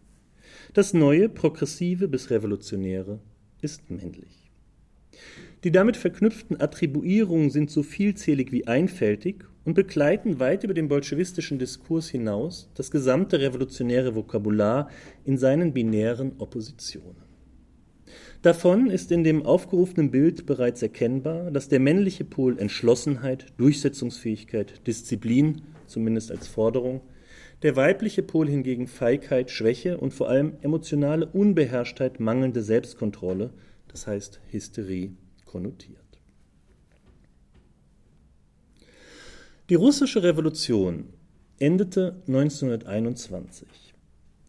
das 0.74 0.94
neue, 0.94 1.28
progressive 1.28 2.08
bis 2.08 2.30
revolutionäre 2.30 3.20
ist 3.62 3.90
männlich. 3.90 4.50
Die 5.68 5.72
damit 5.74 5.98
verknüpften 5.98 6.62
Attribuierungen 6.62 7.50
sind 7.50 7.70
so 7.70 7.84
vielzählig 7.84 8.54
wie 8.54 8.68
einfältig 8.68 9.44
und 9.66 9.74
begleiten 9.74 10.40
weit 10.40 10.64
über 10.64 10.74
den 10.74 10.88
bolschewistischen 10.88 11.60
Diskurs 11.60 12.08
hinaus 12.08 12.70
das 12.76 12.90
gesamte 12.90 13.42
revolutionäre 13.42 14.16
Vokabular 14.16 14.90
in 15.26 15.38
seinen 15.38 15.74
binären 15.74 16.32
Oppositionen. 16.38 17.22
Davon 18.42 18.90
ist 18.90 19.12
in 19.12 19.26
dem 19.26 19.46
aufgerufenen 19.46 20.10
Bild 20.10 20.46
bereits 20.46 20.82
erkennbar, 20.82 21.52
dass 21.52 21.68
der 21.68 21.82
männliche 21.82 22.24
Pol 22.24 22.58
Entschlossenheit, 22.58 23.48
Durchsetzungsfähigkeit, 23.58 24.88
Disziplin, 24.88 25.64
zumindest 25.86 26.32
als 26.32 26.48
Forderung, 26.48 27.02
der 27.62 27.76
weibliche 27.76 28.24
Pol 28.24 28.48
hingegen 28.48 28.88
Feigheit, 28.88 29.52
Schwäche 29.52 29.98
und 29.98 30.14
vor 30.14 30.30
allem 30.30 30.54
emotionale 30.62 31.26
Unbeherrschtheit, 31.26 32.22
mangelnde 32.22 32.62
Selbstkontrolle, 32.62 33.50
das 33.90 34.08
heißt 34.08 34.40
Hysterie, 34.50 35.12
konnotiert. 35.48 35.98
Die 39.70 39.76
russische 39.76 40.22
Revolution 40.22 41.06
endete 41.58 42.22
1921 42.28 43.68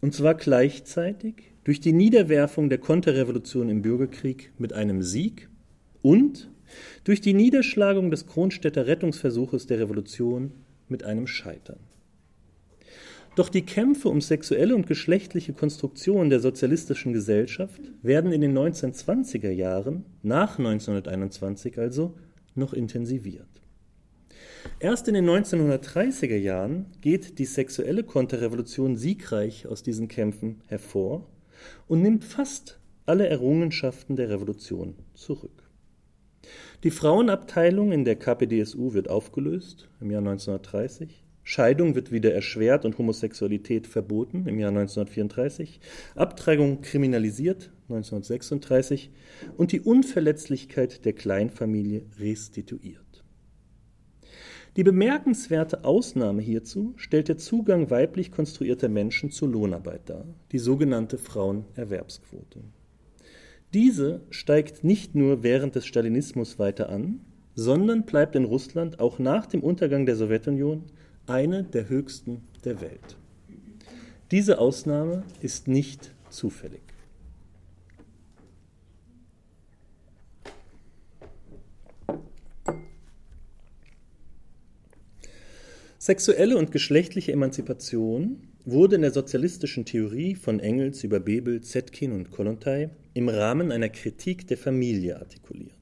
und 0.00 0.14
zwar 0.14 0.34
gleichzeitig 0.34 1.34
durch 1.64 1.80
die 1.80 1.92
Niederwerfung 1.92 2.68
der 2.68 2.78
Konterrevolution 2.78 3.68
im 3.68 3.82
Bürgerkrieg 3.82 4.52
mit 4.58 4.72
einem 4.72 5.02
Sieg 5.02 5.48
und 6.02 6.50
durch 7.04 7.20
die 7.20 7.34
Niederschlagung 7.34 8.10
des 8.10 8.26
Kronstädter 8.26 8.86
Rettungsversuches 8.86 9.66
der 9.66 9.80
Revolution 9.80 10.52
mit 10.88 11.04
einem 11.04 11.26
Scheitern. 11.26 11.80
Doch 13.38 13.50
die 13.50 13.62
Kämpfe 13.62 14.08
um 14.08 14.20
sexuelle 14.20 14.74
und 14.74 14.88
geschlechtliche 14.88 15.52
Konstruktion 15.52 16.28
der 16.28 16.40
sozialistischen 16.40 17.12
Gesellschaft 17.12 17.80
werden 18.02 18.32
in 18.32 18.40
den 18.40 18.58
1920er 18.58 19.52
Jahren, 19.52 20.04
nach 20.24 20.58
1921 20.58 21.78
also, 21.78 22.16
noch 22.56 22.72
intensiviert. 22.72 23.46
Erst 24.80 25.06
in 25.06 25.14
den 25.14 25.30
1930er 25.30 26.34
Jahren 26.34 26.86
geht 27.00 27.38
die 27.38 27.44
sexuelle 27.44 28.02
Konterrevolution 28.02 28.96
siegreich 28.96 29.68
aus 29.68 29.84
diesen 29.84 30.08
Kämpfen 30.08 30.60
hervor 30.66 31.24
und 31.86 32.02
nimmt 32.02 32.24
fast 32.24 32.80
alle 33.06 33.28
Errungenschaften 33.28 34.16
der 34.16 34.30
Revolution 34.30 34.96
zurück. 35.14 35.70
Die 36.82 36.90
Frauenabteilung 36.90 37.92
in 37.92 38.04
der 38.04 38.16
KPDSU 38.16 38.94
wird 38.94 39.08
aufgelöst 39.08 39.88
im 40.00 40.10
Jahr 40.10 40.22
1930. 40.22 41.27
Scheidung 41.50 41.94
wird 41.94 42.12
wieder 42.12 42.34
erschwert 42.34 42.84
und 42.84 42.98
Homosexualität 42.98 43.86
verboten 43.86 44.46
im 44.46 44.58
Jahr 44.58 44.68
1934. 44.68 45.80
Abtreibung 46.14 46.82
kriminalisiert 46.82 47.70
1936 47.88 49.10
und 49.56 49.72
die 49.72 49.80
Unverletzlichkeit 49.80 51.06
der 51.06 51.14
Kleinfamilie 51.14 52.02
restituiert. 52.20 53.24
Die 54.76 54.84
bemerkenswerte 54.84 55.86
Ausnahme 55.86 56.42
hierzu 56.42 56.92
stellt 56.98 57.28
der 57.28 57.38
Zugang 57.38 57.88
weiblich 57.88 58.30
konstruierter 58.30 58.90
Menschen 58.90 59.30
zur 59.30 59.48
Lohnarbeit 59.48 60.02
dar, 60.10 60.26
die 60.52 60.58
sogenannte 60.58 61.16
Frauenerwerbsquote. 61.16 62.60
Diese 63.72 64.20
steigt 64.28 64.84
nicht 64.84 65.14
nur 65.14 65.42
während 65.42 65.76
des 65.76 65.86
Stalinismus 65.86 66.58
weiter 66.58 66.90
an, 66.90 67.20
sondern 67.54 68.04
bleibt 68.04 68.36
in 68.36 68.44
Russland 68.44 69.00
auch 69.00 69.18
nach 69.18 69.46
dem 69.46 69.62
Untergang 69.62 70.04
der 70.04 70.14
Sowjetunion 70.14 70.84
eine 71.28 71.64
der 71.64 71.88
höchsten 71.88 72.42
der 72.64 72.80
Welt. 72.80 73.16
Diese 74.30 74.58
Ausnahme 74.58 75.24
ist 75.40 75.68
nicht 75.68 76.12
zufällig. 76.30 76.82
Sexuelle 85.98 86.56
und 86.56 86.72
geschlechtliche 86.72 87.32
Emanzipation 87.32 88.42
wurde 88.64 88.96
in 88.96 89.02
der 89.02 89.12
sozialistischen 89.12 89.84
Theorie 89.84 90.34
von 90.34 90.60
Engels 90.60 91.04
über 91.04 91.20
Bebel, 91.20 91.60
Zetkin 91.62 92.12
und 92.12 92.30
Kollontai 92.30 92.90
im 93.14 93.28
Rahmen 93.28 93.72
einer 93.72 93.88
Kritik 93.88 94.46
der 94.46 94.58
Familie 94.58 95.18
artikuliert. 95.18 95.77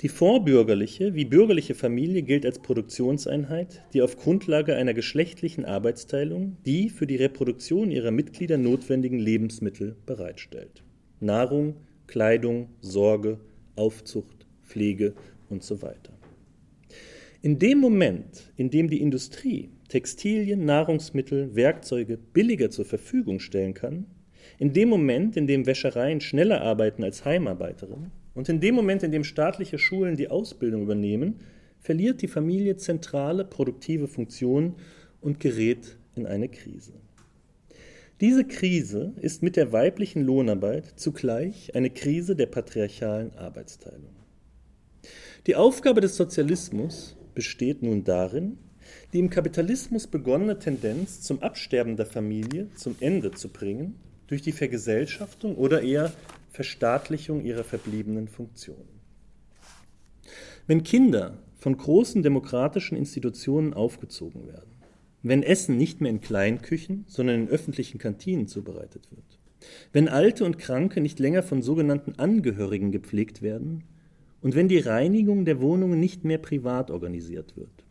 Die 0.00 0.08
vorbürgerliche 0.08 1.14
wie 1.14 1.24
bürgerliche 1.24 1.74
Familie 1.74 2.22
gilt 2.22 2.46
als 2.46 2.60
Produktionseinheit, 2.60 3.82
die 3.92 4.00
auf 4.00 4.16
Grundlage 4.16 4.76
einer 4.76 4.94
geschlechtlichen 4.94 5.64
Arbeitsteilung 5.64 6.56
die 6.64 6.88
für 6.88 7.08
die 7.08 7.16
Reproduktion 7.16 7.90
ihrer 7.90 8.12
Mitglieder 8.12 8.58
notwendigen 8.58 9.18
Lebensmittel 9.18 9.96
bereitstellt. 10.06 10.84
Nahrung, 11.18 11.78
Kleidung, 12.06 12.68
Sorge, 12.80 13.40
Aufzucht, 13.74 14.46
Pflege 14.62 15.14
und 15.48 15.64
so 15.64 15.82
weiter. 15.82 16.12
In 17.42 17.58
dem 17.58 17.78
Moment, 17.78 18.52
in 18.54 18.70
dem 18.70 18.88
die 18.88 19.00
Industrie 19.00 19.68
Textilien, 19.88 20.64
Nahrungsmittel, 20.64 21.56
Werkzeuge 21.56 22.18
billiger 22.18 22.70
zur 22.70 22.84
Verfügung 22.84 23.40
stellen 23.40 23.74
kann, 23.74 24.06
in 24.60 24.72
dem 24.72 24.90
Moment, 24.90 25.36
in 25.36 25.48
dem 25.48 25.66
Wäschereien 25.66 26.20
schneller 26.20 26.60
arbeiten 26.60 27.02
als 27.02 27.24
Heimarbeiterinnen 27.24 28.12
und 28.38 28.48
in 28.48 28.60
dem 28.60 28.76
Moment, 28.76 29.02
in 29.02 29.10
dem 29.10 29.24
staatliche 29.24 29.78
Schulen 29.78 30.16
die 30.16 30.30
Ausbildung 30.30 30.82
übernehmen, 30.82 31.40
verliert 31.80 32.22
die 32.22 32.28
Familie 32.28 32.76
zentrale 32.76 33.44
produktive 33.44 34.06
Funktionen 34.06 34.76
und 35.20 35.40
gerät 35.40 35.96
in 36.14 36.24
eine 36.24 36.48
Krise. 36.48 36.92
Diese 38.20 38.44
Krise 38.44 39.12
ist 39.20 39.42
mit 39.42 39.56
der 39.56 39.72
weiblichen 39.72 40.22
Lohnarbeit 40.22 40.84
zugleich 40.94 41.74
eine 41.74 41.90
Krise 41.90 42.36
der 42.36 42.46
patriarchalen 42.46 43.34
Arbeitsteilung. 43.34 44.14
Die 45.48 45.56
Aufgabe 45.56 46.00
des 46.00 46.14
Sozialismus 46.14 47.16
besteht 47.34 47.82
nun 47.82 48.04
darin, 48.04 48.56
die 49.12 49.18
im 49.18 49.30
Kapitalismus 49.30 50.06
begonnene 50.06 50.60
Tendenz 50.60 51.22
zum 51.22 51.42
Absterben 51.42 51.96
der 51.96 52.06
Familie 52.06 52.68
zum 52.76 52.94
Ende 53.00 53.32
zu 53.32 53.48
bringen 53.48 53.96
durch 54.28 54.42
die 54.42 54.52
Vergesellschaftung 54.52 55.56
oder 55.56 55.82
eher 55.82 56.12
Verstaatlichung 56.50 57.44
ihrer 57.44 57.64
verbliebenen 57.64 58.28
Funktionen. 58.28 59.00
Wenn 60.66 60.82
Kinder 60.82 61.38
von 61.56 61.76
großen 61.76 62.22
demokratischen 62.22 62.96
Institutionen 62.96 63.74
aufgezogen 63.74 64.46
werden, 64.46 64.70
wenn 65.22 65.42
Essen 65.42 65.76
nicht 65.76 66.00
mehr 66.00 66.10
in 66.10 66.20
Kleinküchen, 66.20 67.04
sondern 67.08 67.42
in 67.42 67.48
öffentlichen 67.48 67.98
Kantinen 67.98 68.46
zubereitet 68.46 69.08
wird, 69.10 69.38
wenn 69.92 70.08
Alte 70.08 70.44
und 70.44 70.58
Kranke 70.58 71.00
nicht 71.00 71.18
länger 71.18 71.42
von 71.42 71.62
sogenannten 71.62 72.18
Angehörigen 72.18 72.92
gepflegt 72.92 73.42
werden, 73.42 73.84
und 74.40 74.54
wenn 74.54 74.68
die 74.68 74.78
Reinigung 74.78 75.44
der 75.44 75.60
Wohnungen 75.60 75.98
nicht 75.98 76.24
mehr 76.24 76.38
privat 76.38 76.90
organisiert 76.90 77.56
wird, 77.56 77.84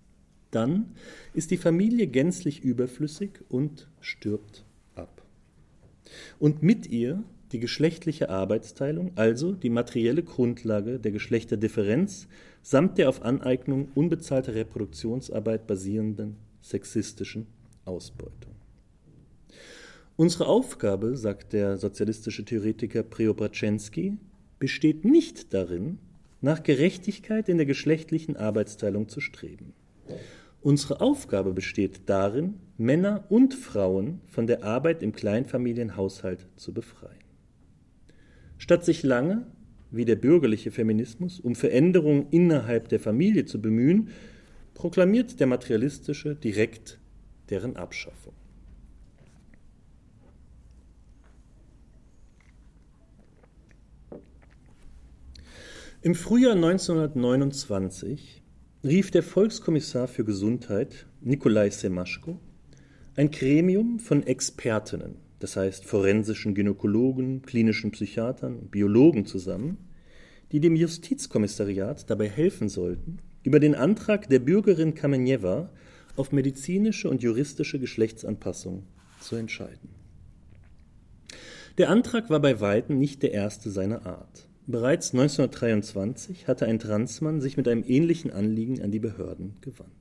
dann 0.51 0.95
ist 1.33 1.51
die 1.51 1.57
Familie 1.57 2.07
gänzlich 2.07 2.63
überflüssig 2.63 3.41
und 3.49 3.89
stirbt 3.99 4.63
ab. 4.95 5.21
Und 6.39 6.63
mit 6.63 6.87
ihr 6.87 7.23
die 7.51 7.59
geschlechtliche 7.59 8.29
Arbeitsteilung, 8.29 9.11
also 9.15 9.53
die 9.53 9.69
materielle 9.69 10.23
Grundlage 10.23 10.99
der 10.99 11.11
Geschlechterdifferenz 11.11 12.27
samt 12.61 12.97
der 12.97 13.09
auf 13.09 13.23
Aneignung 13.23 13.89
unbezahlter 13.95 14.55
Reproduktionsarbeit 14.55 15.67
basierenden 15.67 16.35
sexistischen 16.61 17.47
Ausbeutung. 17.85 18.55
Unsere 20.17 20.47
Aufgabe, 20.47 21.15
sagt 21.15 21.53
der 21.53 21.77
sozialistische 21.77 22.43
Theoretiker 22.43 23.03
Preobrachenski, 23.03 24.17
besteht 24.59 25.05
nicht 25.05 25.53
darin, 25.53 25.99
nach 26.41 26.63
Gerechtigkeit 26.63 27.49
in 27.49 27.57
der 27.57 27.65
geschlechtlichen 27.65 28.35
Arbeitsteilung 28.35 29.09
zu 29.09 29.21
streben. 29.21 29.73
Unsere 30.61 31.01
Aufgabe 31.01 31.53
besteht 31.53 32.01
darin, 32.07 32.55
Männer 32.77 33.25
und 33.29 33.53
Frauen 33.53 34.21
von 34.27 34.47
der 34.47 34.63
Arbeit 34.63 35.01
im 35.03 35.13
Kleinfamilienhaushalt 35.13 36.47
zu 36.55 36.73
befreien. 36.73 37.26
Statt 38.57 38.85
sich 38.85 39.03
lange, 39.03 39.45
wie 39.91 40.05
der 40.05 40.15
bürgerliche 40.15 40.71
Feminismus, 40.71 41.39
um 41.39 41.55
Veränderungen 41.55 42.27
innerhalb 42.31 42.89
der 42.89 42.99
Familie 42.99 43.45
zu 43.45 43.61
bemühen, 43.61 44.09
proklamiert 44.73 45.39
der 45.39 45.47
materialistische 45.47 46.35
direkt 46.35 46.99
deren 47.49 47.77
Abschaffung. 47.77 48.33
Im 56.01 56.15
Frühjahr 56.15 56.53
1929 56.53 58.43
rief 58.83 59.11
der 59.11 59.23
Volkskommissar 59.23 60.07
für 60.07 60.23
Gesundheit, 60.23 61.07
Nikolai 61.21 61.69
Semaschko, 61.69 62.39
ein 63.15 63.31
Gremium 63.31 63.99
von 63.99 64.25
Expertinnen, 64.25 65.15
das 65.39 65.55
heißt 65.55 65.85
forensischen 65.85 66.55
Gynäkologen, 66.55 67.41
klinischen 67.43 67.91
Psychiatern 67.91 68.57
und 68.57 68.71
Biologen 68.71 69.25
zusammen, 69.25 69.77
die 70.51 70.59
dem 70.59 70.75
Justizkommissariat 70.75 72.09
dabei 72.09 72.29
helfen 72.29 72.69
sollten, 72.69 73.19
über 73.43 73.59
den 73.59 73.75
Antrag 73.75 74.29
der 74.29 74.39
Bürgerin 74.39 74.95
Kamenjewa 74.95 75.69
auf 76.15 76.31
medizinische 76.31 77.09
und 77.09 77.21
juristische 77.21 77.79
Geschlechtsanpassung 77.79 78.83
zu 79.21 79.35
entscheiden. 79.35 79.89
Der 81.77 81.89
Antrag 81.89 82.29
war 82.29 82.39
bei 82.39 82.59
weitem 82.59 82.97
nicht 82.97 83.21
der 83.21 83.33
erste 83.33 83.69
seiner 83.69 84.05
Art. 84.05 84.47
Bereits 84.65 85.13
1923 85.13 86.47
hatte 86.47 86.65
ein 86.65 86.79
Transmann 86.79 87.39
sich 87.39 87.55
mit 87.55 87.67
einem 87.67 87.83
ähnlichen 87.87 88.31
Anliegen 88.31 88.81
an 88.81 88.91
die 88.91 88.99
Behörden 88.99 89.53
gewandt. 89.61 89.91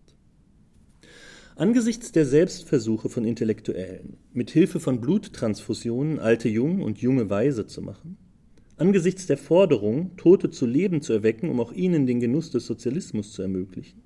Angesichts 1.59 2.13
der 2.13 2.27
Selbstversuche 2.27 3.09
von 3.09 3.25
Intellektuellen, 3.25 4.19
mit 4.35 4.51
Hilfe 4.51 4.79
von 4.79 5.01
Bluttransfusionen 5.01 6.19
alte 6.19 6.51
jung 6.51 6.83
und 6.83 6.99
junge 6.99 7.31
weise 7.31 7.67
zu 7.67 7.81
machen, 7.81 8.19
angesichts 8.77 9.27
der 9.27 9.39
Forderung, 9.39 10.15
Tote 10.19 10.51
zu 10.51 10.67
Leben 10.67 11.01
zu 11.01 11.15
erwecken, 11.15 11.49
um 11.49 11.59
auch 11.59 11.73
ihnen 11.73 12.07
den 12.07 12.21
Genuss 12.21 12.51
des 12.51 12.67
Sozialismus 12.67 13.33
zu 13.33 13.41
ermöglichen, 13.41 14.03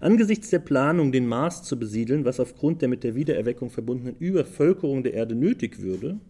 angesichts 0.00 0.50
der 0.50 0.58
Planung, 0.58 1.12
den 1.12 1.26
Mars 1.26 1.62
zu 1.62 1.78
besiedeln, 1.78 2.26
was 2.26 2.40
aufgrund 2.40 2.82
der 2.82 2.90
mit 2.90 3.04
der 3.04 3.14
Wiedererweckung 3.14 3.70
verbundenen 3.70 4.16
Übervölkerung 4.18 5.02
der 5.02 5.14
Erde 5.14 5.34
nötig 5.34 5.80
würde, 5.80 6.20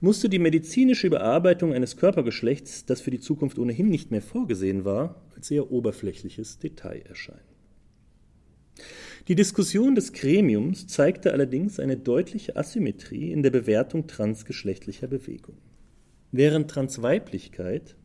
musste 0.00 0.28
die 0.28 0.38
medizinische 0.38 1.06
Überarbeitung 1.06 1.72
eines 1.72 1.96
Körpergeschlechts, 1.96 2.84
das 2.84 3.00
für 3.00 3.10
die 3.10 3.20
Zukunft 3.20 3.58
ohnehin 3.58 3.88
nicht 3.88 4.10
mehr 4.10 4.20
vorgesehen 4.20 4.84
war, 4.84 5.22
als 5.34 5.46
sehr 5.46 5.72
oberflächliches 5.72 6.58
Detail 6.58 7.00
erscheinen. 7.08 7.49
Die 9.28 9.34
Diskussion 9.34 9.94
des 9.94 10.12
Gremiums 10.12 10.86
zeigte 10.86 11.32
allerdings 11.32 11.78
eine 11.78 11.96
deutliche 11.96 12.56
Asymmetrie 12.56 13.30
in 13.30 13.42
der 13.42 13.50
Bewertung 13.50 14.06
transgeschlechtlicher 14.06 15.06
Bewegungen. 15.06 15.58
Während 16.32 16.70
Transweiblichkeit, 16.70 17.96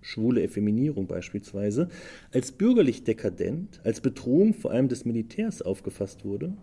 schwule 0.00 0.42
Effeminierung 0.42 1.06
beispielsweise, 1.06 1.88
als 2.32 2.52
bürgerlich 2.52 3.04
dekadent, 3.04 3.80
als 3.84 4.00
Bedrohung 4.00 4.54
vor 4.54 4.70
allem 4.70 4.88
des 4.88 5.04
Militärs 5.04 5.62
aufgefasst 5.62 6.24
wurde, 6.24 6.56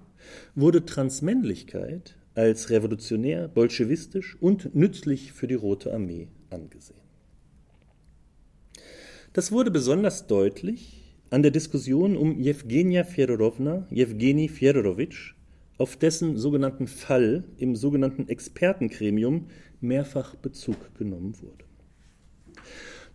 wurde 0.55 0.85
Transmännlichkeit 0.85 2.15
als 2.35 2.69
revolutionär, 2.69 3.47
bolschewistisch 3.47 4.37
und 4.39 4.75
nützlich 4.75 5.33
für 5.33 5.47
die 5.47 5.55
Rote 5.55 5.93
Armee 5.93 6.27
angesehen. 6.49 6.99
Das 9.33 9.51
wurde 9.51 9.71
besonders 9.71 10.27
deutlich 10.27 10.98
an 11.31 11.43
der 11.43 11.51
Diskussion 11.51 12.17
um 12.17 12.39
Jewgenia 12.39 13.03
Fjodorowna, 13.03 13.87
Jewgeni 13.91 14.49
Fjodorowitsch, 14.49 15.35
auf 15.77 15.95
dessen 15.95 16.37
sogenannten 16.37 16.87
Fall 16.87 17.43
im 17.57 17.75
sogenannten 17.75 18.27
Expertengremium 18.27 19.47
mehrfach 19.79 20.35
Bezug 20.35 20.95
genommen 20.97 21.35
wurde. 21.41 21.65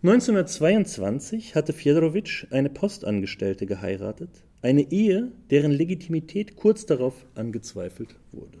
1922 0.01 1.55
hatte 1.55 1.73
Fjodorowitsch 1.73 2.47
eine 2.51 2.69
Postangestellte 2.69 3.65
geheiratet, 3.65 4.29
eine 4.61 4.91
Ehe, 4.91 5.31
deren 5.49 5.71
Legitimität 5.71 6.55
kurz 6.55 6.85
darauf 6.85 7.25
angezweifelt 7.35 8.15
wurde. 8.31 8.59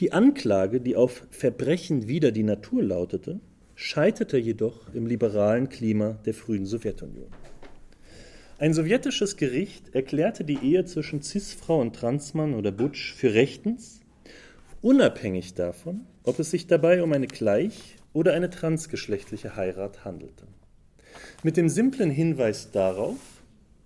Die 0.00 0.12
Anklage, 0.12 0.80
die 0.80 0.94
auf 0.94 1.26
Verbrechen 1.30 2.06
wider 2.06 2.30
die 2.30 2.42
Natur 2.42 2.82
lautete, 2.82 3.40
scheiterte 3.74 4.38
jedoch 4.38 4.92
im 4.94 5.06
liberalen 5.06 5.68
Klima 5.68 6.18
der 6.24 6.34
frühen 6.34 6.66
Sowjetunion. 6.66 7.28
Ein 8.58 8.72
sowjetisches 8.72 9.36
Gericht 9.36 9.94
erklärte 9.94 10.42
die 10.42 10.58
Ehe 10.62 10.86
zwischen 10.86 11.20
Cis-Frau 11.20 11.78
und 11.78 11.94
Transmann 11.94 12.54
oder 12.54 12.72
Butch 12.72 13.12
für 13.12 13.34
rechtens, 13.34 14.00
unabhängig 14.80 15.52
davon, 15.52 16.06
ob 16.22 16.38
es 16.38 16.52
sich 16.52 16.66
dabei 16.66 17.02
um 17.02 17.12
eine 17.12 17.26
gleich- 17.26 17.96
oder 18.14 18.32
eine 18.32 18.48
transgeschlechtliche 18.48 19.56
Heirat 19.56 20.06
handelte. 20.06 20.46
Mit 21.42 21.58
dem 21.58 21.68
simplen 21.68 22.10
Hinweis 22.10 22.70
darauf, 22.70 23.18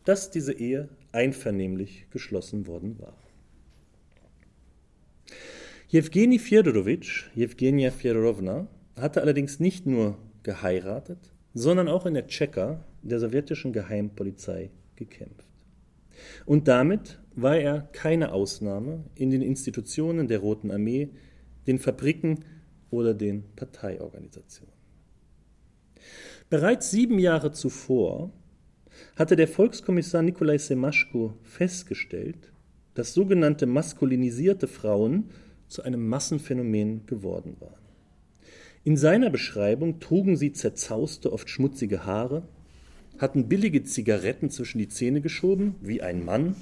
dass 0.05 0.31
diese 0.31 0.53
Ehe 0.53 0.89
einvernehmlich 1.11 2.07
geschlossen 2.11 2.69
worden 2.69 2.97
war. 3.01 3.17
Jewgeni 5.89 6.39
Fjodorowitsch, 6.39 7.25
Jewgenia 7.35 7.91
Fjodorowna, 7.91 8.69
hatte 8.95 9.21
allerdings 9.21 9.59
nicht 9.59 9.87
nur 9.87 10.17
geheiratet, 10.45 11.19
sondern 11.55 11.89
auch 11.89 12.07
in 12.07 12.15
der 12.15 12.29
Tscheka, 12.29 12.85
der 13.03 13.21
sowjetischen 13.21 13.73
Geheimpolizei, 13.73 14.71
gekämpft. 14.97 15.49
Und 16.45 16.69
damit 16.69 17.19
war 17.35 17.57
er 17.57 17.89
keine 17.93 18.33
Ausnahme 18.33 19.05
in 19.15 19.31
den 19.31 19.43
Institutionen 19.43 20.29
der 20.29 20.41
Roten 20.41 20.71
Armee, 20.71 21.11
den 21.67 21.79
Fabriken 21.79 22.45
oder 22.91 23.15
den 23.15 23.45
Parteiorganisationen. 23.57 24.75
Bereits 26.51 26.91
sieben 26.91 27.19
Jahre 27.19 27.53
zuvor 27.53 28.33
hatte 29.17 29.37
der 29.37 29.49
Volkskommissar 29.49 30.23
Nikolai 30.23 30.59
Semaschko 30.59 31.35
festgestellt, 31.43 32.53
dass 32.95 33.15
sogenannte 33.15 33.67
maskulinisierte 33.67 34.67
Frauen 34.67 35.31
zu 35.69 35.83
einem 35.83 36.09
Massenphänomen 36.09 37.07
geworden 37.07 37.57
waren. 37.61 37.75
In 38.83 38.97
seiner 38.97 39.31
Beschreibung 39.31 40.01
trugen 40.01 40.37
sie 40.37 40.53
zerzauste, 40.53 41.33
oft 41.33 41.49
schmutzige 41.49 42.05
Haare, 42.05 42.49
hatten 43.21 43.49
billige 43.49 43.85
Zigaretten 43.85 44.51
zwischen 44.51 44.79
die 44.79 44.89
Zähne 44.89 45.21
geschoben, 45.21 45.75
wie 45.81 46.03
ein 46.03 46.25
Mann, 46.25 46.57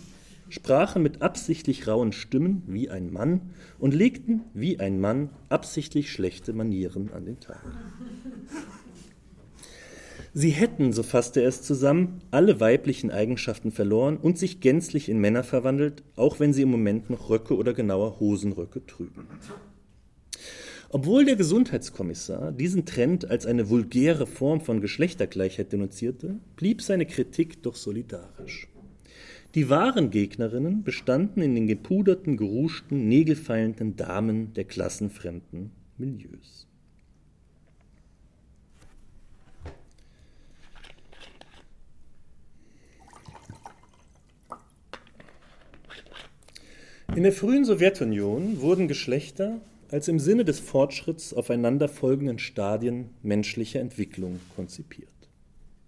sprachen 0.49 1.03
mit 1.03 1.23
absichtlich 1.23 1.87
rauen 1.87 2.13
Stimmen, 2.13 2.63
wie 2.67 2.91
ein 2.91 3.13
Mann, 3.13 3.51
und 3.79 3.95
legten, 3.95 4.41
wie 4.55 4.81
ein 4.81 5.01
Mann, 5.01 5.31
absichtlich 5.49 6.11
schlechte 6.11 6.53
Manieren 6.53 7.13
an 7.13 7.25
den 7.25 7.39
Tag. 7.39 7.63
Sie 10.35 10.51
hätten, 10.51 10.93
so 10.93 11.03
fasste 11.03 11.41
er 11.41 11.49
es 11.49 11.63
zusammen, 11.63 12.21
alle 12.31 12.61
weiblichen 12.61 13.11
Eigenschaften 13.11 13.73
verloren 13.73 14.17
und 14.17 14.39
sich 14.39 14.61
gänzlich 14.61 15.09
in 15.09 15.19
Männer 15.19 15.43
verwandelt, 15.43 16.03
auch 16.17 16.39
wenn 16.39 16.53
sie 16.53 16.63
im 16.63 16.71
Moment 16.71 17.11
noch 17.11 17.31
Röcke 17.31 17.57
oder 17.57 17.73
genauer 17.73 18.21
Hosenröcke 18.21 18.85
trügen. 18.87 19.27
Obwohl 20.91 21.27
der 21.27 21.37
Gesundheitskommissar 21.37 22.51
diesen 22.51 22.87
Trend 22.87 23.31
als 23.31 23.45
eine 23.45 23.69
vulgäre 23.69 24.27
Form 24.27 24.63
von 24.63 24.81
Geschlechtergleichheit 24.81 25.71
denunzierte, 25.71 26.37
blieb 26.57 26.81
seine 26.81 27.05
Kritik 27.05 27.63
doch 27.63 27.77
solidarisch. 27.77 28.69
Die 29.55 29.69
wahren 29.69 30.11
Gegnerinnen 30.11 30.85
bestanden 30.85 31.43
in 31.43 31.55
den 31.55 31.67
gepuderten, 31.67 32.39
geruschten, 32.39 33.07
nägelfeilenden 33.07 33.97
Damen 33.97 34.55
der 34.55 34.65
klassenfremden 34.65 35.73
Milieus. 35.99 36.67
In 47.15 47.25
der 47.25 47.33
frühen 47.33 47.65
Sowjetunion 47.67 48.61
wurden 48.61 48.89
Geschlechter 48.89 49.61
als 49.91 50.09
im 50.09 50.19
Sinne 50.19 50.45
des 50.45 50.61
Fortschritts 50.61 51.33
aufeinanderfolgenden 51.33 52.39
Stadien 52.39 53.11
menschlicher 53.23 53.81
Entwicklung 53.81 54.39
konzipiert. 54.55 55.09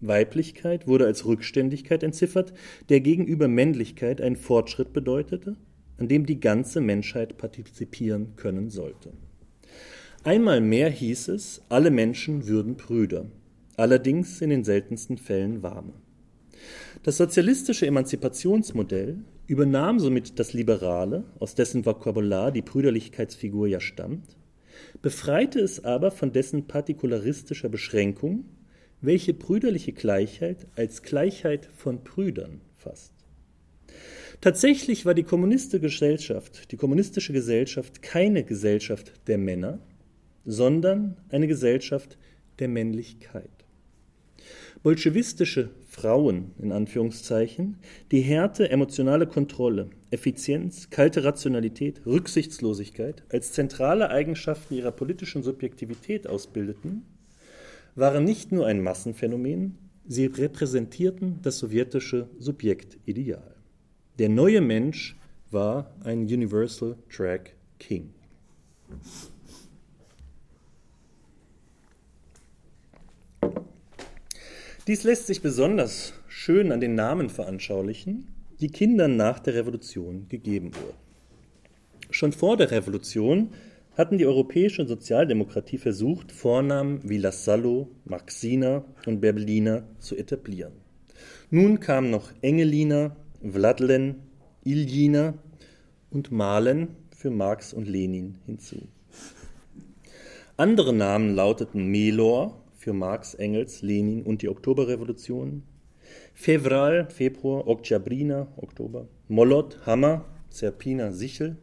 Weiblichkeit 0.00 0.86
wurde 0.86 1.04
als 1.04 1.26
Rückständigkeit 1.26 2.02
entziffert, 2.02 2.54
der 2.88 3.00
gegenüber 3.00 3.48
Männlichkeit 3.48 4.20
einen 4.20 4.36
Fortschritt 4.36 4.92
bedeutete, 4.92 5.56
an 5.98 6.08
dem 6.08 6.24
die 6.24 6.40
ganze 6.40 6.80
Menschheit 6.80 7.36
partizipieren 7.36 8.34
können 8.36 8.70
sollte. 8.70 9.12
Einmal 10.24 10.60
mehr 10.60 10.90
hieß 10.90 11.28
es, 11.28 11.62
alle 11.68 11.90
Menschen 11.90 12.46
würden 12.46 12.76
Brüder, 12.76 13.26
allerdings 13.76 14.40
in 14.40 14.50
den 14.50 14.64
seltensten 14.64 15.18
Fällen 15.18 15.62
warme. 15.62 15.92
Das 17.02 17.16
sozialistische 17.16 17.86
Emanzipationsmodell 17.86 19.18
übernahm 19.46 19.98
somit 19.98 20.38
das 20.38 20.52
Liberale, 20.52 21.24
aus 21.38 21.54
dessen 21.54 21.86
Vokabular 21.86 22.52
die 22.52 22.62
Brüderlichkeitsfigur 22.62 23.66
ja 23.66 23.80
stammt, 23.80 24.36
befreite 25.02 25.60
es 25.60 25.84
aber 25.84 26.10
von 26.10 26.32
dessen 26.32 26.66
partikularistischer 26.66 27.68
Beschränkung, 27.68 28.44
welche 29.00 29.34
brüderliche 29.34 29.92
Gleichheit 29.92 30.66
als 30.76 31.02
Gleichheit 31.02 31.68
von 31.74 32.04
Brüdern 32.04 32.60
fasst. 32.76 33.14
Tatsächlich 34.40 35.04
war 35.04 35.14
die 35.14 35.22
kommunistische 35.22 35.80
Gesellschaft, 35.80 36.72
die 36.72 36.76
kommunistische 36.76 37.32
Gesellschaft 37.32 38.02
keine 38.02 38.42
Gesellschaft 38.42 39.12
der 39.26 39.38
Männer, 39.38 39.78
sondern 40.46 41.16
eine 41.28 41.46
Gesellschaft 41.46 42.16
der 42.58 42.68
Männlichkeit. 42.68 43.50
Bolschewistische 44.82 45.70
Frauen 46.00 46.52
in 46.58 46.72
Anführungszeichen, 46.72 47.76
die 48.10 48.22
Härte, 48.22 48.70
emotionale 48.70 49.26
Kontrolle, 49.26 49.90
Effizienz, 50.10 50.88
kalte 50.88 51.24
Rationalität, 51.24 52.00
Rücksichtslosigkeit 52.06 53.22
als 53.28 53.52
zentrale 53.52 54.08
Eigenschaften 54.08 54.74
ihrer 54.74 54.92
politischen 54.92 55.42
Subjektivität 55.42 56.26
ausbildeten, 56.26 57.02
waren 57.96 58.24
nicht 58.24 58.50
nur 58.50 58.66
ein 58.66 58.82
Massenphänomen, 58.82 59.76
sie 60.06 60.24
repräsentierten 60.24 61.40
das 61.42 61.58
sowjetische 61.58 62.30
Subjektideal. 62.38 63.56
Der 64.18 64.30
neue 64.30 64.62
Mensch 64.62 65.18
war 65.50 65.94
ein 66.02 66.20
Universal 66.20 66.96
Track 67.10 67.54
King. 67.78 68.14
Dies 74.86 75.04
lässt 75.04 75.26
sich 75.26 75.42
besonders 75.42 76.14
schön 76.26 76.72
an 76.72 76.80
den 76.80 76.94
Namen 76.94 77.28
veranschaulichen, 77.28 78.28
die 78.60 78.70
Kindern 78.70 79.16
nach 79.16 79.38
der 79.38 79.54
Revolution 79.54 80.26
gegeben 80.28 80.74
wurden. 80.74 80.96
Schon 82.10 82.32
vor 82.32 82.56
der 82.56 82.70
Revolution 82.70 83.50
hatten 83.94 84.16
die 84.16 84.24
europäische 84.24 84.86
Sozialdemokratie 84.86 85.76
versucht, 85.76 86.32
Vornamen 86.32 87.00
wie 87.04 87.18
Lassallo, 87.18 87.88
Maxina 88.06 88.84
und 89.04 89.20
Berbelina 89.20 89.82
zu 89.98 90.16
etablieren. 90.16 90.72
Nun 91.50 91.78
kamen 91.80 92.10
noch 92.10 92.32
Engelina, 92.40 93.14
Vladlen, 93.42 94.22
Iljina 94.64 95.34
und 96.10 96.32
Malen 96.32 96.88
für 97.14 97.30
Marx 97.30 97.74
und 97.74 97.86
Lenin 97.86 98.36
hinzu. 98.46 98.88
Andere 100.56 100.94
Namen 100.94 101.34
lauteten 101.34 101.86
Melor 101.86 102.59
für 102.80 102.94
Marx, 102.94 103.34
Engels, 103.34 103.82
Lenin 103.82 104.22
und 104.22 104.40
die 104.40 104.48
Oktoberrevolution. 104.48 105.64
Fevral, 106.32 107.10
Februar, 107.10 107.68
Oktyabrina, 107.68 108.48
Oktober. 108.56 109.06
Molot, 109.28 109.84
Hammer, 109.84 110.24
Zerpina, 110.48 111.12
Sichel. 111.12 111.58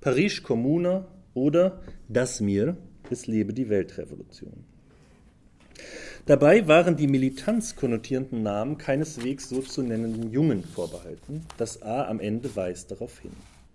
Paris, 0.00 0.42
Kommuna 0.42 1.06
oder 1.34 1.80
Das 2.08 2.40
Mir, 2.40 2.76
es 3.10 3.28
lebe 3.28 3.52
die 3.52 3.68
Weltrevolution. 3.68 4.64
Dabei 6.26 6.66
waren 6.66 6.96
die 6.96 7.06
Militanz 7.06 7.76
konnotierenden 7.76 8.42
Namen 8.42 8.76
keineswegs 8.76 9.48
so 9.48 9.60
zu 9.60 9.82
nennenden 9.82 10.32
Jungen 10.32 10.64
vorbehalten. 10.64 11.46
Das 11.58 11.80
A 11.82 12.08
am 12.08 12.18
Ende 12.18 12.56
weist 12.56 12.90
darauf 12.90 13.20
hin. 13.20 13.32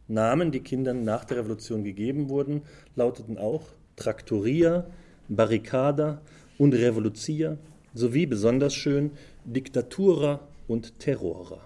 Namen, 0.10 0.52
die 0.52 0.60
Kindern 0.60 1.06
nach 1.06 1.24
der 1.24 1.38
Revolution 1.38 1.86
gegeben 1.86 2.28
wurden, 2.28 2.64
lauteten 2.96 3.38
auch 3.38 3.64
Traktoria, 3.96 4.86
Barricada 5.30 6.22
und 6.58 6.74
Revoluzia 6.74 7.58
sowie 7.94 8.26
besonders 8.26 8.74
schön 8.74 9.12
Diktatura 9.46 10.48
und 10.68 11.00
Terrora. 11.00 11.60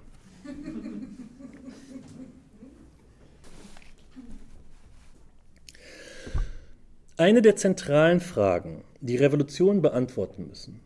Eine 7.18 7.42
der 7.42 7.58
zentralen 7.58 8.22
Fragen, 8.22 8.84
die 9.02 9.18
Revolutionen 9.18 9.82
beantworten 9.82 10.48
müssen, 10.48 10.80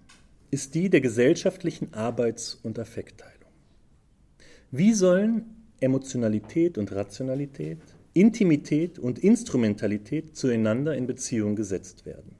ist 0.49 0.73
die 0.73 0.89
der 0.89 1.01
gesellschaftlichen 1.01 1.93
Arbeits- 1.93 2.59
und 2.63 2.79
Affektteilung. 2.79 3.51
Wie 4.71 4.93
sollen 4.93 5.45
Emotionalität 5.79 6.77
und 6.77 6.91
Rationalität, 6.91 7.79
Intimität 8.13 8.97
und 8.97 9.19
Instrumentalität 9.19 10.35
zueinander 10.35 10.95
in 10.95 11.05
Beziehung 11.05 11.55
gesetzt 11.55 12.05
werden? 12.05 12.35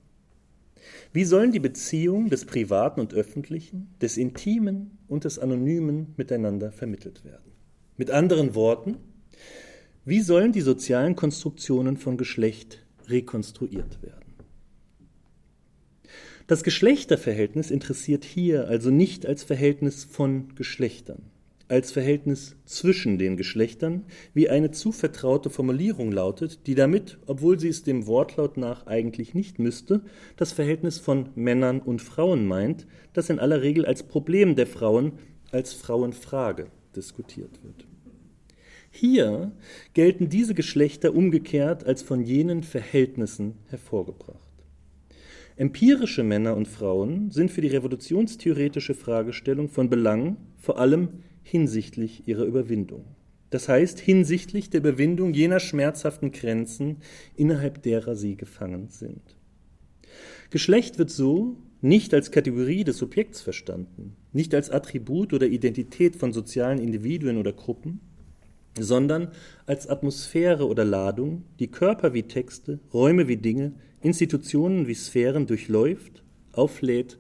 Wie 1.12 1.26
sollen 1.26 1.52
die 1.52 1.60
Beziehungen 1.60 2.30
des 2.30 2.46
Privaten 2.46 3.00
und 3.00 3.14
Öffentlichen, 3.14 3.94
des 4.02 4.18
Intimen 4.18 4.98
und 5.08 5.24
des 5.24 5.40
Anonymen 5.40 6.14
miteinander 6.18 6.72
vermittelt 6.72 7.24
werden? 7.24 7.52
Mit 7.98 8.10
anderen 8.10 8.56
Worten, 8.56 8.98
wie 10.06 10.22
sollen 10.22 10.52
die 10.52 10.62
sozialen 10.62 11.16
Konstruktionen 11.16 11.98
von 11.98 12.18
Geschlecht 12.18 12.86
rekonstruiert 13.08 14.02
werden? 14.02 14.34
Das 16.48 16.64
Geschlechterverhältnis 16.64 17.72
interessiert 17.72 18.26
hier 18.26 18.68
also 18.68 18.90
nicht 18.90 19.26
als 19.26 19.44
Verhältnis 19.44 20.04
von 20.04 20.54
Geschlechtern, 20.56 21.22
als 21.74 21.92
Verhältnis 21.92 22.56
zwischen 22.66 23.18
den 23.18 23.36
Geschlechtern, 23.36 24.06
wie 24.36 24.48
eine 24.48 24.70
zu 24.70 24.92
vertraute 24.92 25.50
Formulierung 25.50 26.12
lautet, 26.12 26.68
die 26.68 26.76
damit, 26.76 27.18
obwohl 27.26 27.60
sie 27.60 27.68
es 27.68 27.82
dem 27.82 28.06
Wortlaut 28.06 28.58
nach 28.58 28.86
eigentlich 28.86 29.34
nicht 29.34 29.58
müsste, 29.58 30.04
das 30.38 30.52
Verhältnis 30.52 31.00
von 31.00 31.30
Männern 31.34 31.82
und 31.82 32.00
Frauen 32.00 32.46
meint, 32.46 32.86
das 33.14 33.32
in 33.32 33.40
aller 33.40 33.64
Regel 33.64 33.88
als 33.88 34.04
Problem 34.04 34.56
der 34.56 34.68
Frauen, 34.68 35.14
als 35.52 35.74
Frauenfrage 35.74 36.68
diskutiert 36.96 37.64
wird. 37.64 37.88
Hier 38.92 39.52
gelten 39.96 40.30
diese 40.30 40.54
Geschlechter 40.54 41.16
umgekehrt 41.16 41.88
als 41.88 42.04
von 42.04 42.22
jenen 42.22 42.62
Verhältnissen 42.62 43.56
hervorgebracht. 43.70 44.38
Empirische 45.56 46.22
Männer 46.22 46.56
und 46.56 46.68
Frauen 46.68 47.32
sind 47.32 47.50
für 47.50 47.62
die 47.62 47.70
revolutionstheoretische 47.70 48.94
Fragestellung 48.94 49.70
von 49.70 49.90
Belang, 49.90 50.38
vor 50.58 50.78
allem 50.78 51.10
hinsichtlich 51.44 52.28
ihrer 52.28 52.46
Überwindung. 52.46 53.06
Das 53.50 53.70
heißt 53.70 54.00
hinsichtlich 54.00 54.72
der 54.72 54.80
Überwindung 54.80 55.34
jener 55.34 55.60
schmerzhaften 55.60 56.32
Grenzen, 56.32 56.98
innerhalb 57.36 57.84
derer 57.84 58.16
sie 58.16 58.36
gefangen 58.36 58.88
sind. 58.90 59.22
Geschlecht 60.50 60.98
wird 60.98 61.12
so 61.12 61.58
nicht 61.82 62.14
als 62.14 62.32
Kategorie 62.32 62.84
des 62.84 62.98
Subjekts 62.98 63.42
verstanden, 63.42 64.16
nicht 64.32 64.56
als 64.56 64.70
Attribut 64.70 65.34
oder 65.34 65.48
Identität 65.48 66.16
von 66.16 66.34
sozialen 66.34 66.80
Individuen 66.80 67.38
oder 67.38 67.54
Gruppen, 67.54 68.00
sondern 68.80 69.30
als 69.66 69.88
Atmosphäre 69.88 70.68
oder 70.68 70.86
Ladung, 70.86 71.44
die 71.60 71.68
Körper 71.68 72.14
wie 72.14 72.24
Texte, 72.24 72.80
Räume 72.94 73.28
wie 73.28 73.38
Dinge, 73.38 73.74
Institutionen 74.02 74.88
wie 74.88 74.96
Sphären 74.96 75.46
durchläuft, 75.46 76.24
auflädt 76.54 77.20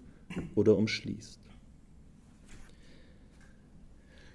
oder 0.55 0.77
umschließt. 0.77 1.42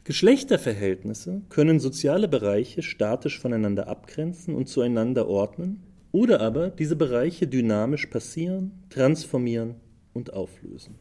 Geschlechterverhältnisse 0.08 1.42
können 1.50 1.80
soziale 1.80 2.28
Bereiche 2.28 2.80
statisch 2.80 3.38
voneinander 3.38 3.88
abgrenzen 3.88 4.54
und 4.54 4.66
zueinander 4.66 5.28
ordnen 5.28 5.82
oder 6.12 6.40
aber 6.40 6.70
diese 6.70 6.96
Bereiche 6.96 7.46
dynamisch 7.46 8.06
passieren, 8.06 8.72
transformieren 8.88 9.74
und 10.14 10.32
auflösen. 10.32 10.94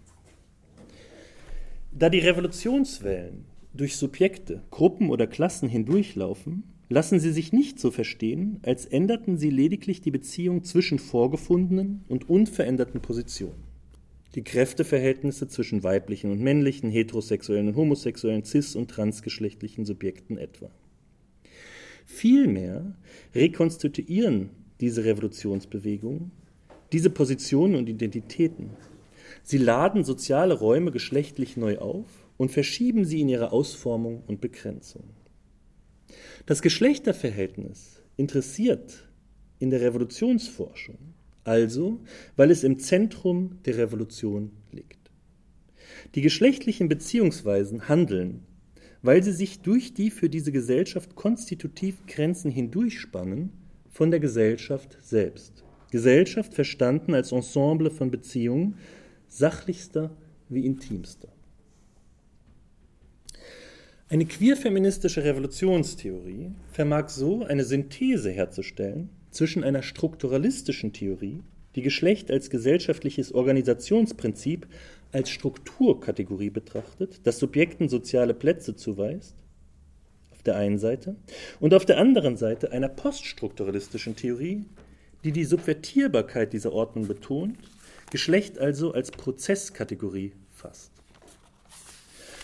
Da 1.94 2.10
die 2.10 2.20
Revolutionswellen 2.20 3.46
durch 3.74 3.96
Subjekte, 3.96 4.64
Gruppen 4.72 5.10
oder 5.10 5.26
Klassen 5.26 5.70
hindurchlaufen, 5.70 6.64
lassen 6.90 7.22
sie 7.22 7.32
sich 7.32 7.54
nicht 7.54 7.80
so 7.80 7.92
verstehen, 7.92 8.60
als 8.64 8.86
änderten 8.86 9.38
sie 9.38 9.52
lediglich 9.52 10.02
die 10.02 10.12
Beziehung 10.12 10.66
zwischen 10.66 11.00
vorgefundenen 11.00 12.04
und 12.10 12.30
unveränderten 12.30 13.00
Positionen. 13.00 13.67
Die 14.36 14.44
Kräfteverhältnisse 14.44 15.48
zwischen 15.48 15.84
weiblichen 15.84 16.32
und 16.32 16.42
männlichen, 16.42 16.90
heterosexuellen 16.90 17.70
und 17.70 17.76
homosexuellen, 17.76 18.44
cis- 18.44 18.76
und 18.76 18.90
transgeschlechtlichen 18.90 19.86
Subjekten 19.86 20.38
etwa. 20.38 20.70
Vielmehr 22.06 22.96
rekonstituieren 23.34 24.50
diese 24.80 25.04
Revolutionsbewegungen 25.04 26.32
diese 26.92 27.10
Positionen 27.10 27.76
und 27.76 27.90
Identitäten. 27.90 28.72
Sie 29.44 29.58
laden 29.58 30.04
soziale 30.04 30.54
Räume 30.54 30.92
geschlechtlich 30.92 31.58
neu 31.58 31.80
auf 31.80 32.06
und 32.38 32.52
verschieben 32.52 33.06
sie 33.06 33.22
in 33.22 33.30
ihrer 33.30 33.52
Ausformung 33.54 34.24
und 34.28 34.42
Begrenzung. 34.42 35.04
Das 36.46 36.62
Geschlechterverhältnis 36.62 38.02
interessiert 38.16 39.10
in 39.60 39.70
der 39.70 39.82
Revolutionsforschung 39.82 40.98
also, 41.48 42.00
weil 42.36 42.52
es 42.52 42.64
im 42.64 42.80
Zentrum 42.80 43.60
der 43.66 43.78
Revolution 43.78 44.52
liegt. 44.72 45.10
Die 46.16 46.22
geschlechtlichen 46.22 46.90
Beziehungsweisen 46.90 47.88
handeln, 47.88 48.44
weil 49.02 49.24
sie 49.24 49.32
sich 49.32 49.62
durch 49.62 49.94
die 49.94 50.12
für 50.12 50.30
diese 50.30 50.52
Gesellschaft 50.52 51.16
konstitutiven 51.16 52.06
Grenzen 52.08 52.52
hindurchspannen, 52.52 53.52
von 53.90 54.12
der 54.12 54.20
Gesellschaft 54.20 54.98
selbst. 55.02 55.64
Gesellschaft 55.90 56.54
verstanden 56.54 57.16
als 57.16 57.32
Ensemble 57.32 57.90
von 57.90 58.12
Beziehungen, 58.12 58.76
sachlichster 59.28 60.16
wie 60.50 60.66
intimster. 60.66 61.30
Eine 64.10 64.26
queerfeministische 64.26 65.24
Revolutionstheorie 65.24 66.52
vermag 66.72 67.10
so 67.10 67.44
eine 67.44 67.64
Synthese 67.64 68.32
herzustellen 68.32 69.10
zwischen 69.32 69.64
einer 69.64 69.84
strukturalistischen 69.84 70.94
Theorie, 70.94 71.44
die 71.76 71.82
Geschlecht 71.82 72.32
als 72.32 72.50
gesellschaftliches 72.50 73.32
Organisationsprinzip 73.32 74.68
als 75.12 75.30
Strukturkategorie 75.30 76.50
betrachtet, 76.50 77.22
das 77.24 77.40
Subjekten 77.40 77.88
soziale 77.88 78.34
Plätze 78.34 78.76
zuweist, 78.76 79.36
auf 80.32 80.42
der 80.44 80.56
einen 80.56 80.80
Seite, 80.80 81.16
und 81.60 81.74
auf 81.74 81.86
der 81.86 82.00
anderen 82.00 82.38
Seite 82.38 82.72
einer 82.72 82.90
poststrukturalistischen 82.90 84.16
Theorie, 84.16 84.66
die 85.24 85.32
die 85.32 85.46
Subvertierbarkeit 85.46 86.54
dieser 86.54 86.74
Ordnung 86.74 87.08
betont, 87.08 87.58
Geschlecht 88.10 88.58
also 88.58 88.94
als 88.94 89.12
Prozesskategorie 89.12 90.34
fasst. 90.50 90.92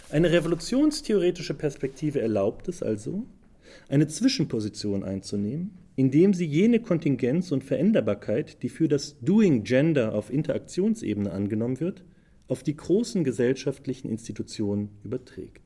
Eine 0.10 0.32
revolutionstheoretische 0.32 1.54
Perspektive 1.54 2.22
erlaubt 2.22 2.67
es 2.67 2.84
also, 2.84 3.26
eine 3.89 4.08
Zwischenposition 4.08 5.04
einzunehmen, 5.04 5.72
indem 5.95 6.34
sie 6.34 6.45
jene 6.45 6.79
Kontingenz 6.79 7.51
und 7.51 7.63
Veränderbarkeit, 7.63 8.63
die 8.63 8.69
für 8.69 8.88
das 8.88 9.19
Doing 9.21 9.63
Gender 9.63 10.15
auf 10.15 10.32
Interaktionsebene 10.32 11.32
angenommen 11.32 11.79
wird, 11.79 12.03
auf 12.47 12.63
die 12.63 12.75
großen 12.75 13.23
gesellschaftlichen 13.23 14.10
Institutionen 14.10 14.89
überträgt. 15.03 15.62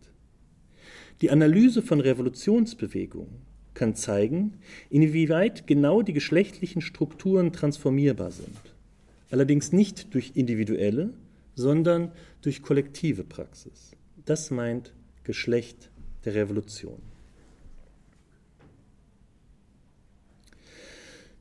Die 1.21 1.31
Analyse 1.31 1.81
von 1.81 1.99
Revolutionsbewegungen 1.99 3.47
kann 3.73 3.95
zeigen, 3.95 4.53
inwieweit 4.89 5.67
genau 5.67 6.01
die 6.01 6.13
geschlechtlichen 6.13 6.81
Strukturen 6.81 7.53
transformierbar 7.53 8.31
sind, 8.31 8.57
allerdings 9.29 9.71
nicht 9.71 10.13
durch 10.13 10.31
individuelle, 10.35 11.13
sondern 11.55 12.11
durch 12.41 12.61
kollektive 12.61 13.23
Praxis. 13.23 13.91
Das 14.25 14.51
meint 14.51 14.93
Geschlecht 15.23 15.89
der 16.25 16.35
Revolution. 16.35 17.01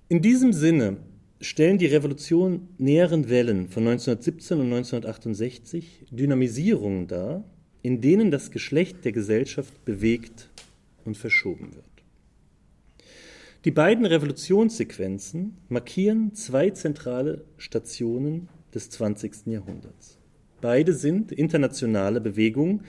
In 0.08 0.22
diesem 0.22 0.52
Sinne 0.52 0.98
stellen 1.40 1.78
die 1.78 1.86
revolutionären 1.86 3.28
Wellen 3.28 3.68
von 3.68 3.88
1917 3.88 4.60
und 4.60 4.66
1968 4.66 6.06
Dynamisierungen 6.12 7.08
dar, 7.08 7.42
in 7.82 8.00
denen 8.00 8.30
das 8.30 8.52
Geschlecht 8.52 9.04
der 9.04 9.10
Gesellschaft 9.10 9.84
bewegt 9.84 10.48
und 11.04 11.16
verschoben 11.16 11.74
wird. 11.74 11.84
Die 13.64 13.72
beiden 13.72 14.06
Revolutionssequenzen 14.06 15.58
markieren 15.68 16.34
zwei 16.34 16.70
zentrale 16.70 17.44
Stationen 17.56 18.48
des 18.72 18.90
20. 18.90 19.46
Jahrhunderts. 19.46 20.18
Beide 20.60 20.92
sind 20.92 21.32
internationale 21.32 22.20
Bewegungen, 22.20 22.84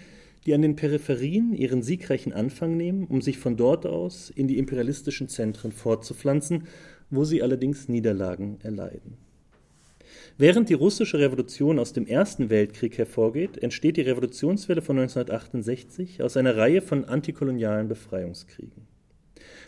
die 0.48 0.54
an 0.54 0.62
den 0.62 0.78
Peripherien 0.78 1.54
ihren 1.54 1.84
siegreichen 1.84 2.32
Anfang 2.32 2.78
nehmen, 2.78 3.06
um 3.06 3.22
sich 3.22 3.38
von 3.38 3.58
dort 3.58 3.86
aus 3.86 4.32
in 4.34 4.48
die 4.48 4.58
imperialistischen 4.58 5.28
Zentren 5.28 5.74
fortzupflanzen, 5.74 6.64
wo 7.10 7.26
sie 7.26 7.44
allerdings 7.44 7.90
Niederlagen 7.90 8.58
erleiden. 8.64 9.18
Während 10.38 10.70
die 10.70 10.74
russische 10.74 11.20
Revolution 11.20 11.80
aus 11.80 11.92
dem 11.92 12.08
Ersten 12.08 12.50
Weltkrieg 12.50 12.98
hervorgeht, 12.98 13.58
entsteht 13.58 13.98
die 13.98 14.02
Revolutionswelle 14.02 14.82
von 14.82 14.98
1968 15.00 16.24
aus 16.24 16.38
einer 16.38 16.56
Reihe 16.56 16.82
von 16.82 17.06
antikolonialen 17.06 17.90
Befreiungskriegen. 17.90 18.88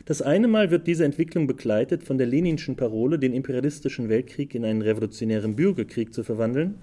Das 0.05 0.21
eine 0.21 0.47
Mal 0.47 0.71
wird 0.71 0.87
diese 0.87 1.03
Entwicklung 1.03 1.45
begleitet 1.45 2.03
von 2.03 2.17
der 2.17 2.27
Leninschen 2.27 2.77
Parole, 2.77 3.19
den 3.19 3.33
imperialistischen 3.33 4.07
Weltkrieg 4.07 4.55
in 4.55 4.63
einen 4.63 4.81
revolutionären 4.81 5.55
Bürgerkrieg 5.55 6.13
zu 6.13 6.23
verwandeln, 6.23 6.75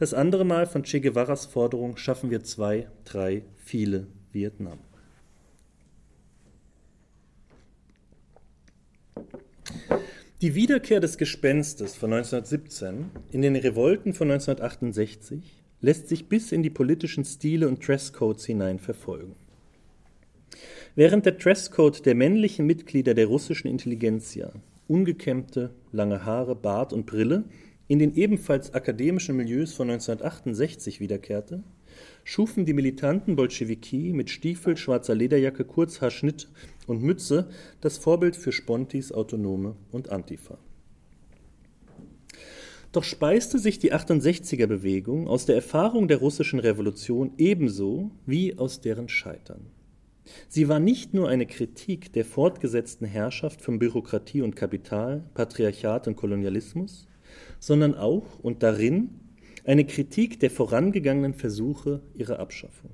das 0.00 0.14
andere 0.14 0.46
Mal 0.46 0.64
von 0.64 0.82
Che 0.82 0.98
Guevaras 1.02 1.44
Forderung 1.44 1.98
schaffen 1.98 2.30
wir 2.30 2.42
zwei, 2.42 2.88
drei, 3.04 3.42
viele 3.58 4.06
Vietnam. 4.32 4.78
Die 10.40 10.54
Wiederkehr 10.54 11.00
des 11.00 11.18
Gespenstes 11.18 11.96
von 11.96 12.14
1917 12.14 13.10
in 13.30 13.42
den 13.42 13.54
Revolten 13.54 14.14
von 14.14 14.30
1968 14.30 15.62
lässt 15.82 16.08
sich 16.08 16.30
bis 16.30 16.50
in 16.50 16.62
die 16.62 16.70
politischen 16.70 17.26
Stile 17.26 17.68
und 17.68 17.86
Dresscodes 17.86 18.46
hinein 18.46 18.78
verfolgen. 18.78 19.36
Während 20.94 21.26
der 21.26 21.32
Dresscode 21.32 22.06
der 22.06 22.14
männlichen 22.14 22.64
Mitglieder 22.64 23.12
der 23.12 23.26
russischen 23.26 23.68
Intelligenzia, 23.68 24.50
ungekämmte, 24.88 25.74
lange 25.92 26.24
Haare, 26.24 26.56
Bart 26.56 26.94
und 26.94 27.04
Brille, 27.04 27.44
in 27.90 27.98
den 27.98 28.14
ebenfalls 28.14 28.72
akademischen 28.72 29.36
Milieus 29.36 29.72
von 29.72 29.90
1968 29.90 31.00
wiederkehrte, 31.00 31.64
schufen 32.22 32.64
die 32.64 32.72
militanten 32.72 33.34
Bolschewiki 33.34 34.12
mit 34.12 34.30
Stiefel, 34.30 34.76
schwarzer 34.76 35.16
Lederjacke, 35.16 35.64
Kurzhaarschnitt 35.64 36.48
und 36.86 37.02
Mütze 37.02 37.50
das 37.80 37.98
Vorbild 37.98 38.36
für 38.36 38.52
Spontis, 38.52 39.10
Autonome 39.10 39.74
und 39.90 40.10
Antifa. 40.10 40.56
Doch 42.92 43.02
speiste 43.02 43.58
sich 43.58 43.80
die 43.80 43.92
68er 43.92 44.68
Bewegung 44.68 45.26
aus 45.26 45.46
der 45.46 45.56
Erfahrung 45.56 46.06
der 46.06 46.18
russischen 46.18 46.60
Revolution 46.60 47.32
ebenso 47.38 48.12
wie 48.24 48.56
aus 48.56 48.80
deren 48.80 49.08
Scheitern. 49.08 49.66
Sie 50.48 50.68
war 50.68 50.78
nicht 50.78 51.12
nur 51.12 51.28
eine 51.28 51.46
Kritik 51.46 52.12
der 52.12 52.24
fortgesetzten 52.24 53.08
Herrschaft 53.08 53.60
von 53.62 53.80
Bürokratie 53.80 54.42
und 54.42 54.54
Kapital, 54.54 55.24
Patriarchat 55.34 56.06
und 56.06 56.14
Kolonialismus, 56.14 57.08
sondern 57.58 57.94
auch 57.94 58.38
und 58.40 58.62
darin 58.62 59.10
eine 59.64 59.84
Kritik 59.84 60.40
der 60.40 60.50
vorangegangenen 60.50 61.34
Versuche 61.34 62.02
ihrer 62.14 62.38
Abschaffung. 62.38 62.90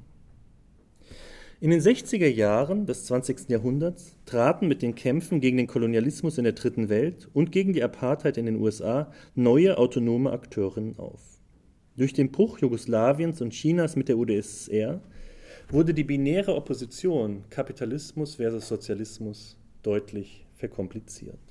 In 1.59 1.70
den 1.70 1.81
60er 1.81 2.29
Jahren 2.29 2.85
des 2.85 3.07
20. 3.07 3.49
Jahrhunderts 3.49 4.16
traten 4.27 4.68
mit 4.68 4.83
den 4.83 4.94
Kämpfen 4.94 5.40
gegen 5.40 5.57
den 5.57 5.66
Kolonialismus 5.66 6.37
in 6.37 6.44
der 6.44 6.53
Dritten 6.53 6.90
Welt 6.90 7.31
und 7.33 7.51
gegen 7.51 7.72
die 7.72 7.83
Apartheid 7.83 8.37
in 8.37 8.44
den 8.44 8.61
USA 8.61 9.11
neue 9.35 9.79
autonome 9.79 10.33
Akteurinnen 10.33 10.99
auf. 10.99 11.22
Durch 11.96 12.12
den 12.12 12.31
Bruch 12.31 12.59
Jugoslawiens 12.59 13.40
und 13.40 13.55
Chinas 13.55 13.96
mit 13.96 14.09
der 14.09 14.18
UdSSR 14.18 15.01
wurde 15.70 15.94
die 15.94 16.05
binäre 16.05 16.55
Opposition 16.55 17.44
Kapitalismus 17.49 18.35
versus 18.35 18.68
Sozialismus 18.68 19.57
deutlich 19.83 20.46
verkompliziert. 20.57 21.46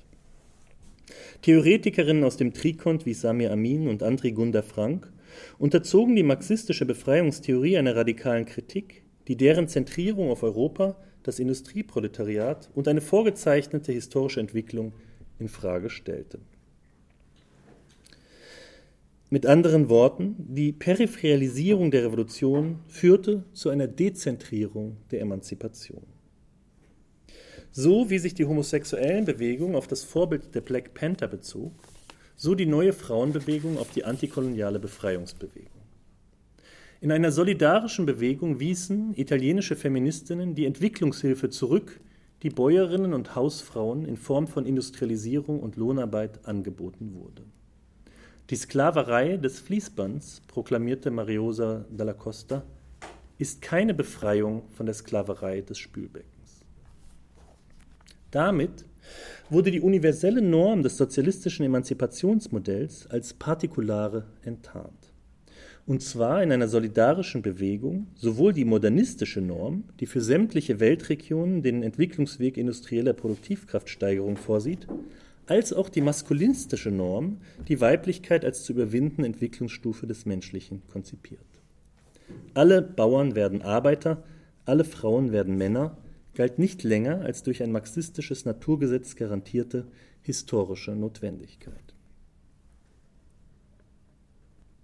Theoretikerinnen 1.42 2.24
aus 2.24 2.36
dem 2.36 2.52
Trikont 2.52 3.06
wie 3.06 3.14
Samir 3.14 3.52
Amin 3.52 3.88
und 3.88 4.02
Andri 4.02 4.32
Gunda 4.32 4.62
Frank 4.62 5.12
unterzogen 5.58 6.16
die 6.16 6.22
marxistische 6.22 6.86
Befreiungstheorie 6.86 7.78
einer 7.78 7.94
radikalen 7.94 8.46
Kritik, 8.46 9.02
die 9.28 9.36
deren 9.36 9.68
Zentrierung 9.68 10.30
auf 10.30 10.42
Europa, 10.42 10.96
das 11.22 11.38
Industrieproletariat 11.38 12.70
und 12.74 12.88
eine 12.88 13.00
vorgezeichnete 13.00 13.92
historische 13.92 14.40
Entwicklung 14.40 14.92
in 15.38 15.48
Frage 15.48 15.90
stellte. 15.90 16.38
Mit 19.28 19.44
anderen 19.44 19.88
Worten, 19.88 20.36
die 20.38 20.72
Peripheralisierung 20.72 21.90
der 21.90 22.04
Revolution 22.04 22.78
führte 22.86 23.42
zu 23.52 23.70
einer 23.70 23.88
Dezentrierung 23.88 24.98
der 25.10 25.20
Emanzipation. 25.20 26.15
So 27.78 28.08
wie 28.08 28.18
sich 28.18 28.32
die 28.32 28.46
homosexuellen 28.46 29.26
Bewegung 29.26 29.76
auf 29.76 29.86
das 29.86 30.02
Vorbild 30.02 30.54
der 30.54 30.62
Black 30.62 30.94
Panther 30.94 31.28
bezog, 31.28 31.72
so 32.34 32.54
die 32.54 32.64
neue 32.64 32.94
Frauenbewegung 32.94 33.76
auf 33.76 33.90
die 33.90 34.02
antikoloniale 34.02 34.78
Befreiungsbewegung. 34.78 35.82
In 37.02 37.12
einer 37.12 37.30
solidarischen 37.30 38.06
Bewegung 38.06 38.60
wiesen 38.60 39.12
italienische 39.14 39.76
Feministinnen 39.76 40.54
die 40.54 40.64
Entwicklungshilfe 40.64 41.50
zurück, 41.50 42.00
die 42.42 42.48
Bäuerinnen 42.48 43.12
und 43.12 43.34
Hausfrauen 43.34 44.06
in 44.06 44.16
Form 44.16 44.46
von 44.46 44.64
Industrialisierung 44.64 45.60
und 45.60 45.76
Lohnarbeit 45.76 46.46
angeboten 46.46 47.12
wurde. 47.12 47.42
Die 48.48 48.56
Sklaverei 48.56 49.36
des 49.36 49.60
Fließbands, 49.60 50.40
proklamierte 50.48 51.10
Mariosa 51.10 51.84
dalla 51.90 52.14
Costa, 52.14 52.62
ist 53.36 53.60
keine 53.60 53.92
Befreiung 53.92 54.62
von 54.70 54.86
der 54.86 54.94
Sklaverei 54.94 55.60
des 55.60 55.76
Spülbeckens. 55.76 56.35
Damit 58.30 58.84
wurde 59.50 59.70
die 59.70 59.80
universelle 59.80 60.42
Norm 60.42 60.82
des 60.82 60.96
sozialistischen 60.96 61.64
Emanzipationsmodells 61.64 63.06
als 63.08 63.34
partikulare 63.34 64.24
enttarnt 64.42 65.12
und 65.86 66.02
zwar 66.02 66.42
in 66.42 66.50
einer 66.50 66.66
solidarischen 66.66 67.42
Bewegung 67.42 68.08
sowohl 68.16 68.52
die 68.52 68.64
modernistische 68.64 69.40
Norm, 69.40 69.84
die 70.00 70.06
für 70.06 70.20
sämtliche 70.20 70.80
Weltregionen 70.80 71.62
den 71.62 71.82
Entwicklungsweg 71.84 72.56
industrieller 72.56 73.12
Produktivkraftsteigerung 73.12 74.36
vorsieht, 74.36 74.88
als 75.46 75.72
auch 75.72 75.88
die 75.88 76.00
maskulinistische 76.00 76.90
Norm, 76.90 77.38
die 77.68 77.80
Weiblichkeit 77.80 78.44
als 78.44 78.64
zu 78.64 78.72
überwindende 78.72 79.26
Entwicklungsstufe 79.26 80.08
des 80.08 80.26
Menschlichen 80.26 80.82
konzipiert. 80.88 81.40
Alle 82.54 82.82
Bauern 82.82 83.36
werden 83.36 83.62
Arbeiter, 83.62 84.24
alle 84.64 84.82
Frauen 84.82 85.30
werden 85.30 85.56
Männer, 85.56 85.96
galt 86.36 86.58
nicht 86.60 86.84
länger 86.84 87.22
als 87.22 87.42
durch 87.42 87.62
ein 87.62 87.72
marxistisches 87.72 88.44
Naturgesetz 88.44 89.16
garantierte 89.16 89.86
historische 90.22 90.92
Notwendigkeit. 90.92 91.94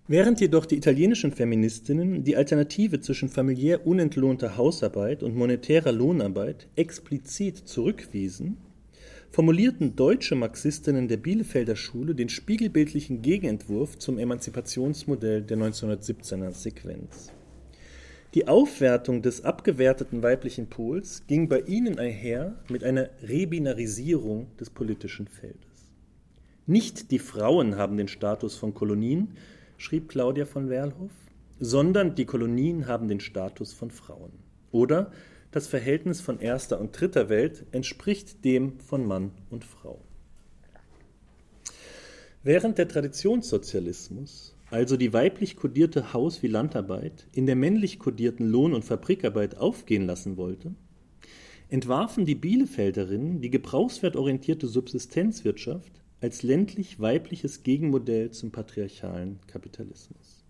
Während 0.08 0.40
jedoch 0.40 0.66
die 0.66 0.76
italienischen 0.76 1.30
Feministinnen 1.30 2.24
die 2.24 2.36
Alternative 2.36 3.00
zwischen 3.00 3.28
familiär 3.28 3.86
unentlohnter 3.86 4.56
Hausarbeit 4.56 5.22
und 5.22 5.36
monetärer 5.36 5.92
Lohnarbeit 5.92 6.66
explizit 6.74 7.56
zurückwiesen, 7.56 8.56
formulierten 9.30 9.94
deutsche 9.96 10.34
Marxistinnen 10.34 11.08
der 11.08 11.16
Bielefelder 11.16 11.76
Schule 11.76 12.14
den 12.14 12.28
spiegelbildlichen 12.28 13.22
Gegenentwurf 13.22 13.98
zum 13.98 14.18
Emanzipationsmodell 14.18 15.42
der 15.42 15.56
1917er 15.56 16.50
Sequenz. 16.50 17.32
Die 18.34 18.48
Aufwertung 18.48 19.20
des 19.20 19.44
abgewerteten 19.44 20.22
weiblichen 20.22 20.68
Pols 20.68 21.22
ging 21.26 21.50
bei 21.50 21.60
ihnen 21.60 21.98
einher 21.98 22.54
mit 22.70 22.82
einer 22.82 23.10
Rebinarisierung 23.22 24.46
des 24.56 24.70
politischen 24.70 25.28
Feldes. 25.28 25.92
Nicht 26.66 27.10
die 27.10 27.18
Frauen 27.18 27.76
haben 27.76 27.98
den 27.98 28.08
Status 28.08 28.56
von 28.56 28.72
Kolonien, 28.72 29.36
schrieb 29.76 30.08
Claudia 30.08 30.46
von 30.46 30.70
Werlhoff, 30.70 31.12
sondern 31.60 32.14
die 32.14 32.24
Kolonien 32.24 32.86
haben 32.86 33.06
den 33.08 33.20
Status 33.20 33.74
von 33.74 33.90
Frauen. 33.90 34.32
Oder 34.70 35.12
das 35.50 35.66
Verhältnis 35.66 36.22
von 36.22 36.40
erster 36.40 36.80
und 36.80 36.98
dritter 36.98 37.28
Welt 37.28 37.66
entspricht 37.72 38.42
dem 38.46 38.80
von 38.80 39.06
Mann 39.06 39.32
und 39.50 39.66
Frau. 39.66 40.00
Während 42.42 42.78
der 42.78 42.88
Traditionssozialismus 42.88 44.56
also 44.72 44.96
die 44.96 45.12
weiblich 45.12 45.56
kodierte 45.56 46.14
Haus- 46.14 46.42
wie 46.42 46.46
Landarbeit 46.46 47.26
in 47.32 47.44
der 47.44 47.56
männlich 47.56 47.98
kodierten 47.98 48.48
Lohn- 48.48 48.72
und 48.72 48.87
Fabrikarbeit 48.87 49.58
aufgehen 49.58 50.06
lassen 50.06 50.38
wollte, 50.38 50.74
entwarfen 51.68 52.24
die 52.24 52.35
Bielefelderinnen 52.35 53.42
die 53.42 53.50
gebrauchswertorientierte 53.50 54.66
Subsistenzwirtschaft 54.66 55.92
als 56.22 56.42
ländlich-weibliches 56.42 57.64
Gegenmodell 57.64 58.30
zum 58.30 58.50
patriarchalen 58.50 59.40
Kapitalismus. 59.46 60.42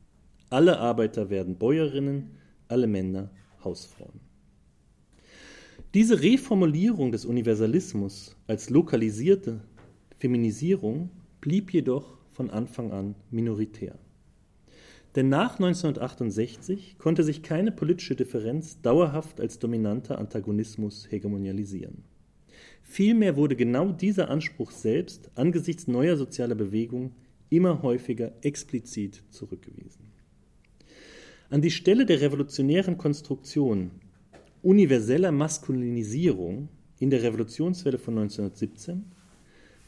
Alle 0.51 0.79
Arbeiter 0.79 1.29
werden 1.29 1.57
Bäuerinnen, 1.57 2.31
alle 2.69 2.87
Männer 2.87 3.31
Hausfrauen. 3.65 4.21
Diese 5.95 6.23
Reformulierung 6.23 7.11
des 7.11 7.25
Universalismus 7.25 8.37
als 8.47 8.71
lokalisierte 8.71 9.63
Feminisierung 10.19 11.11
blieb 11.41 11.73
jedoch 11.73 12.19
von 12.31 12.51
Anfang 12.51 12.93
an 12.93 13.17
minoritär. 13.31 13.99
Denn 15.15 15.29
nach 15.29 15.55
1968 15.59 16.97
konnte 16.99 17.23
sich 17.23 17.43
keine 17.43 17.71
politische 17.71 18.17
Differenz 18.17 18.81
dauerhaft 18.81 19.41
als 19.41 19.59
dominanter 19.59 20.19
Antagonismus 20.19 21.07
hegemonialisieren. 21.11 22.05
Vielmehr 22.83 23.37
wurde 23.37 23.57
genau 23.57 23.93
dieser 23.93 24.31
Anspruch 24.31 24.71
selbst 24.71 25.31
angesichts 25.35 25.87
neuer 25.87 26.17
sozialer 26.17 26.55
Bewegungen 26.55 27.13
immer 27.51 27.83
häufiger 27.83 28.33
explizit 28.43 29.23
zurückgewiesen. 29.31 30.13
An 31.51 31.61
die 31.61 31.71
Stelle 31.71 32.07
der 32.07 32.21
revolutionären 32.23 32.97
Konstruktion 32.97 33.91
universeller 34.63 35.33
Maskulinisierung 35.33 36.69
in 36.99 37.11
der 37.11 37.23
Revolutionswelle 37.23 37.99
von 37.99 38.17
1917 38.19 39.05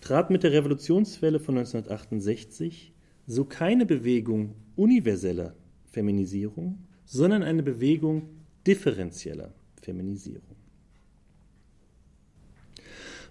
trat 0.01 0.31
mit 0.31 0.43
der 0.43 0.53
Revolutionswelle 0.53 1.41
von 1.41 1.57
1968 1.57 2.94
so 3.27 3.45
keine 3.45 3.87
Bewegung 3.87 4.55
universeller 4.77 5.55
Feminisierung, 5.91 6.79
sondern 7.05 7.43
eine 7.43 7.63
Bewegung 7.63 8.29
differenzieller 8.67 9.53
Feminisierung. 9.81 10.57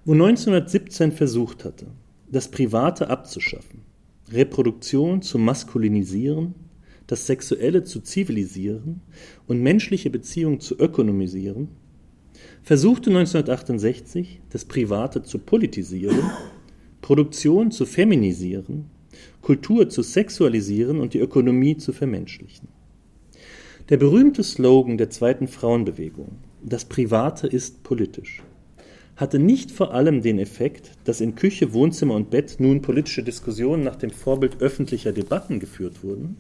Wo 0.06 0.14
1917 0.14 1.12
versucht 1.12 1.64
hatte, 1.64 1.88
das 2.30 2.50
Private 2.50 3.10
abzuschaffen, 3.10 3.82
Reproduktion 4.32 5.22
zu 5.22 5.38
maskulinisieren, 5.38 6.56
das 7.08 7.28
Sexuelle 7.28 7.84
zu 7.84 8.02
zivilisieren 8.02 9.02
und 9.48 9.62
menschliche 9.62 10.10
Beziehungen 10.10 10.60
zu 10.60 10.78
ökonomisieren, 10.80 11.70
versuchte 12.64 13.10
1968 13.10 14.42
das 14.50 14.66
Private 14.66 15.24
zu 15.24 15.40
politisieren, 15.40 16.32
Produktion 17.02 17.72
zu 17.72 17.86
feminisieren, 17.86 18.90
Kultur 19.44 19.90
zu 19.90 20.02
sexualisieren 20.02 21.02
und 21.02 21.14
die 21.14 21.20
Ökonomie 21.20 21.78
zu 21.78 21.92
vermenschlichen. 21.92 22.70
Der 23.90 23.98
berühmte 23.98 24.42
Slogan 24.42 24.98
der 24.98 25.10
zweiten 25.10 25.50
Frauenbewegung, 25.50 26.38
das 26.64 26.86
Private 26.86 27.48
ist 27.48 27.84
politisch, 27.84 28.42
hatte 29.18 29.40
nicht 29.40 29.70
vor 29.70 29.94
allem 29.94 30.22
den 30.22 30.40
Effekt, 30.40 30.92
dass 31.04 31.20
in 31.20 31.36
Küche, 31.36 31.74
Wohnzimmer 31.74 32.16
und 32.16 32.30
Bett 32.30 32.56
nun 32.60 32.82
politische 32.82 33.22
Diskussionen 33.22 33.84
nach 33.84 33.98
dem 33.98 34.12
Vorbild 34.12 34.62
öffentlicher 34.62 35.12
Debatten 35.12 35.60
geführt 35.60 36.04
wurden, 36.04 36.38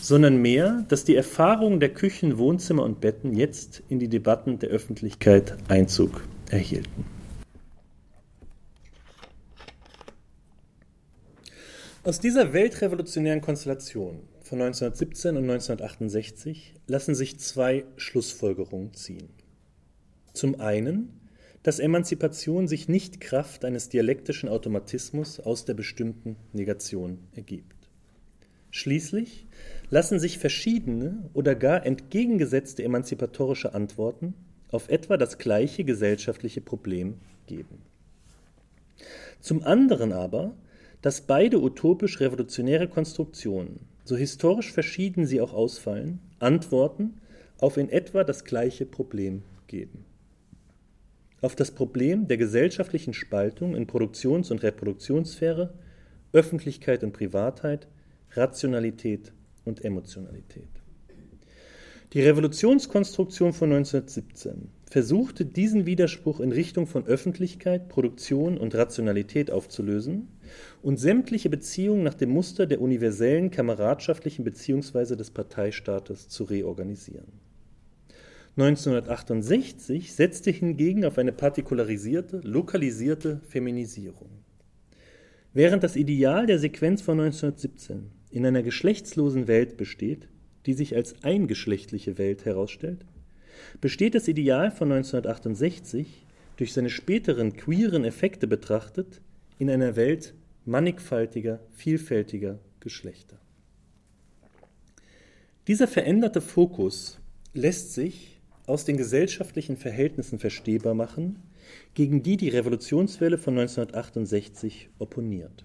sondern 0.00 0.42
mehr, 0.42 0.84
dass 0.88 1.04
die 1.04 1.14
Erfahrungen 1.14 1.78
der 1.78 1.90
Küchen, 1.90 2.36
Wohnzimmer 2.36 2.82
und 2.82 3.00
Betten 3.00 3.36
jetzt 3.36 3.84
in 3.88 4.00
die 4.00 4.08
Debatten 4.08 4.58
der 4.58 4.70
Öffentlichkeit 4.70 5.56
Einzug 5.68 6.24
erhielten. 6.50 7.17
Aus 12.08 12.20
dieser 12.20 12.54
weltrevolutionären 12.54 13.42
Konstellation 13.42 14.20
von 14.40 14.62
1917 14.62 15.36
und 15.36 15.42
1968 15.42 16.72
lassen 16.86 17.14
sich 17.14 17.38
zwei 17.38 17.84
Schlussfolgerungen 17.98 18.94
ziehen. 18.94 19.28
Zum 20.32 20.58
einen, 20.58 21.20
dass 21.62 21.78
Emanzipation 21.78 22.66
sich 22.66 22.88
nicht 22.88 23.20
Kraft 23.20 23.66
eines 23.66 23.90
dialektischen 23.90 24.48
Automatismus 24.48 25.38
aus 25.38 25.66
der 25.66 25.74
bestimmten 25.74 26.36
Negation 26.54 27.18
ergibt. 27.36 27.76
Schließlich 28.70 29.46
lassen 29.90 30.18
sich 30.18 30.38
verschiedene 30.38 31.28
oder 31.34 31.54
gar 31.54 31.84
entgegengesetzte 31.84 32.84
emanzipatorische 32.84 33.74
Antworten 33.74 34.32
auf 34.70 34.88
etwa 34.88 35.18
das 35.18 35.36
gleiche 35.36 35.84
gesellschaftliche 35.84 36.62
Problem 36.62 37.18
geben. 37.46 37.82
Zum 39.42 39.62
anderen 39.62 40.14
aber, 40.14 40.56
dass 41.02 41.20
beide 41.20 41.60
utopisch-revolutionäre 41.60 42.88
Konstruktionen, 42.88 43.80
so 44.04 44.16
historisch 44.16 44.72
verschieden 44.72 45.26
sie 45.26 45.40
auch 45.40 45.52
ausfallen, 45.52 46.20
Antworten 46.38 47.20
auf 47.58 47.76
in 47.76 47.88
etwa 47.88 48.24
das 48.24 48.44
gleiche 48.44 48.86
Problem 48.86 49.42
geben. 49.66 50.04
Auf 51.40 51.54
das 51.54 51.70
Problem 51.70 52.26
der 52.26 52.36
gesellschaftlichen 52.36 53.14
Spaltung 53.14 53.76
in 53.76 53.86
Produktions- 53.86 54.50
und 54.50 54.62
Reproduktionssphäre, 54.62 55.72
Öffentlichkeit 56.32 57.04
und 57.04 57.12
Privatheit, 57.12 57.86
Rationalität 58.32 59.32
und 59.64 59.84
Emotionalität. 59.84 60.68
Die 62.12 62.22
Revolutionskonstruktion 62.22 63.52
von 63.52 63.70
1917 63.72 64.70
versuchte 64.90 65.44
diesen 65.44 65.84
Widerspruch 65.84 66.40
in 66.40 66.52
Richtung 66.52 66.86
von 66.86 67.06
Öffentlichkeit, 67.06 67.88
Produktion 67.88 68.56
und 68.56 68.74
Rationalität 68.74 69.50
aufzulösen 69.50 70.28
und 70.82 70.98
sämtliche 70.98 71.50
Beziehungen 71.50 72.02
nach 72.02 72.14
dem 72.14 72.30
Muster 72.30 72.66
der 72.66 72.80
universellen 72.80 73.50
kameradschaftlichen 73.50 74.44
bzw. 74.44 75.16
des 75.16 75.30
Parteistaates 75.30 76.28
zu 76.28 76.44
reorganisieren. 76.44 77.26
1968 78.56 80.12
setzte 80.14 80.50
hingegen 80.50 81.04
auf 81.04 81.16
eine 81.16 81.30
partikularisierte, 81.30 82.40
lokalisierte 82.42 83.40
Feminisierung. 83.48 84.30
Während 85.54 85.84
das 85.84 85.94
Ideal 85.94 86.46
der 86.46 86.58
Sequenz 86.58 87.00
von 87.00 87.20
1917 87.20 88.10
in 88.30 88.44
einer 88.44 88.62
geschlechtslosen 88.62 89.46
Welt 89.46 89.76
besteht, 89.76 90.28
die 90.66 90.74
sich 90.74 90.96
als 90.96 91.22
eingeschlechtliche 91.22 92.18
Welt 92.18 92.44
herausstellt, 92.44 93.06
besteht 93.80 94.14
das 94.14 94.28
Ideal 94.28 94.70
von 94.70 94.90
1968 94.90 96.26
durch 96.56 96.72
seine 96.72 96.90
späteren 96.90 97.56
queeren 97.56 98.04
Effekte 98.04 98.46
betrachtet 98.46 99.20
in 99.58 99.70
einer 99.70 99.96
Welt 99.96 100.34
mannigfaltiger, 100.68 101.60
vielfältiger 101.70 102.58
Geschlechter. 102.78 103.38
Dieser 105.66 105.88
veränderte 105.88 106.40
Fokus 106.40 107.18
lässt 107.54 107.94
sich 107.94 108.40
aus 108.66 108.84
den 108.84 108.98
gesellschaftlichen 108.98 109.78
Verhältnissen 109.78 110.38
verstehbar 110.38 110.94
machen, 110.94 111.42
gegen 111.94 112.22
die 112.22 112.36
die 112.36 112.50
Revolutionswelle 112.50 113.38
von 113.38 113.58
1968 113.58 114.90
opponiert. 114.98 115.64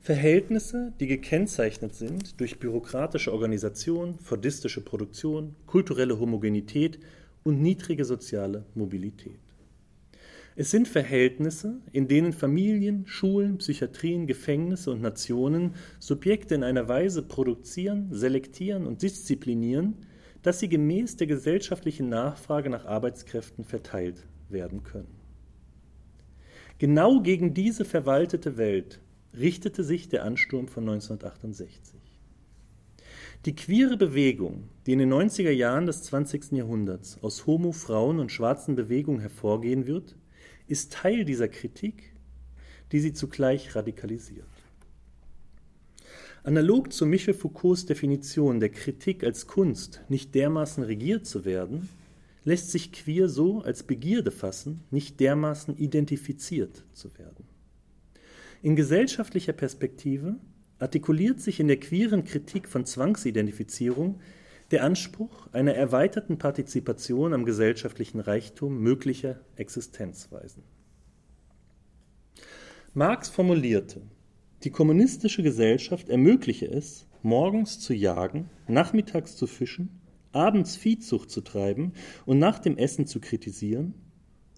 Verhältnisse, 0.00 0.92
die 1.00 1.06
gekennzeichnet 1.06 1.94
sind 1.94 2.40
durch 2.40 2.58
bürokratische 2.58 3.32
Organisation, 3.32 4.18
fordistische 4.18 4.82
Produktion, 4.82 5.54
kulturelle 5.66 6.18
Homogenität 6.18 6.98
und 7.44 7.62
niedrige 7.62 8.04
soziale 8.04 8.66
Mobilität. 8.74 9.43
Es 10.56 10.70
sind 10.70 10.86
Verhältnisse, 10.86 11.80
in 11.90 12.06
denen 12.06 12.32
Familien, 12.32 13.06
Schulen, 13.06 13.58
Psychiatrien, 13.58 14.28
Gefängnisse 14.28 14.92
und 14.92 15.02
Nationen 15.02 15.74
Subjekte 15.98 16.54
in 16.54 16.62
einer 16.62 16.86
Weise 16.86 17.22
produzieren, 17.22 18.08
selektieren 18.12 18.86
und 18.86 19.02
disziplinieren, 19.02 20.06
dass 20.42 20.60
sie 20.60 20.68
gemäß 20.68 21.16
der 21.16 21.26
gesellschaftlichen 21.26 22.08
Nachfrage 22.08 22.70
nach 22.70 22.84
Arbeitskräften 22.84 23.64
verteilt 23.64 24.24
werden 24.48 24.84
können. 24.84 25.16
Genau 26.78 27.20
gegen 27.20 27.52
diese 27.52 27.84
verwaltete 27.84 28.56
Welt 28.56 29.00
richtete 29.36 29.82
sich 29.82 30.08
der 30.08 30.22
Ansturm 30.22 30.68
von 30.68 30.84
1968. 30.84 32.00
Die 33.44 33.56
queere 33.56 33.96
Bewegung, 33.96 34.68
die 34.86 34.92
in 34.92 35.00
den 35.00 35.12
90er 35.12 35.50
Jahren 35.50 35.86
des 35.86 36.04
20. 36.04 36.52
Jahrhunderts 36.52 37.18
aus 37.22 37.46
Homo, 37.46 37.72
Frauen 37.72 38.20
und 38.20 38.30
schwarzen 38.30 38.76
Bewegungen 38.76 39.20
hervorgehen 39.20 39.86
wird, 39.86 40.16
ist 40.66 40.92
Teil 40.92 41.24
dieser 41.24 41.48
Kritik, 41.48 42.14
die 42.92 43.00
sie 43.00 43.12
zugleich 43.12 43.74
radikalisiert. 43.74 44.46
Analog 46.42 46.92
zu 46.92 47.06
Michel 47.06 47.34
Foucaults 47.34 47.86
Definition 47.86 48.60
der 48.60 48.68
Kritik 48.68 49.24
als 49.24 49.46
Kunst, 49.46 50.02
nicht 50.08 50.34
dermaßen 50.34 50.84
regiert 50.84 51.26
zu 51.26 51.44
werden, 51.44 51.88
lässt 52.44 52.70
sich 52.70 52.92
queer 52.92 53.28
so 53.28 53.62
als 53.62 53.82
Begierde 53.82 54.30
fassen, 54.30 54.82
nicht 54.90 55.20
dermaßen 55.20 55.76
identifiziert 55.78 56.84
zu 56.92 57.16
werden. 57.16 57.46
In 58.60 58.76
gesellschaftlicher 58.76 59.54
Perspektive 59.54 60.36
artikuliert 60.78 61.40
sich 61.40 61.60
in 61.60 61.68
der 61.68 61.80
queeren 61.80 62.24
Kritik 62.24 62.68
von 62.68 62.84
Zwangsidentifizierung 62.84 64.20
der 64.70 64.84
Anspruch 64.84 65.48
einer 65.52 65.74
erweiterten 65.74 66.38
Partizipation 66.38 67.34
am 67.34 67.44
gesellschaftlichen 67.44 68.20
Reichtum 68.20 68.78
möglicher 68.78 69.40
Existenzweisen. 69.56 70.62
Marx 72.94 73.28
formulierte, 73.28 74.02
die 74.62 74.70
kommunistische 74.70 75.42
Gesellschaft 75.42 76.08
ermögliche 76.08 76.66
es, 76.66 77.06
morgens 77.22 77.80
zu 77.80 77.92
jagen, 77.92 78.48
nachmittags 78.68 79.36
zu 79.36 79.46
fischen, 79.46 80.00
abends 80.32 80.76
Viehzucht 80.76 81.30
zu 81.30 81.40
treiben 81.40 81.92
und 82.24 82.38
nach 82.38 82.58
dem 82.58 82.76
Essen 82.78 83.06
zu 83.06 83.20
kritisieren, 83.20 83.94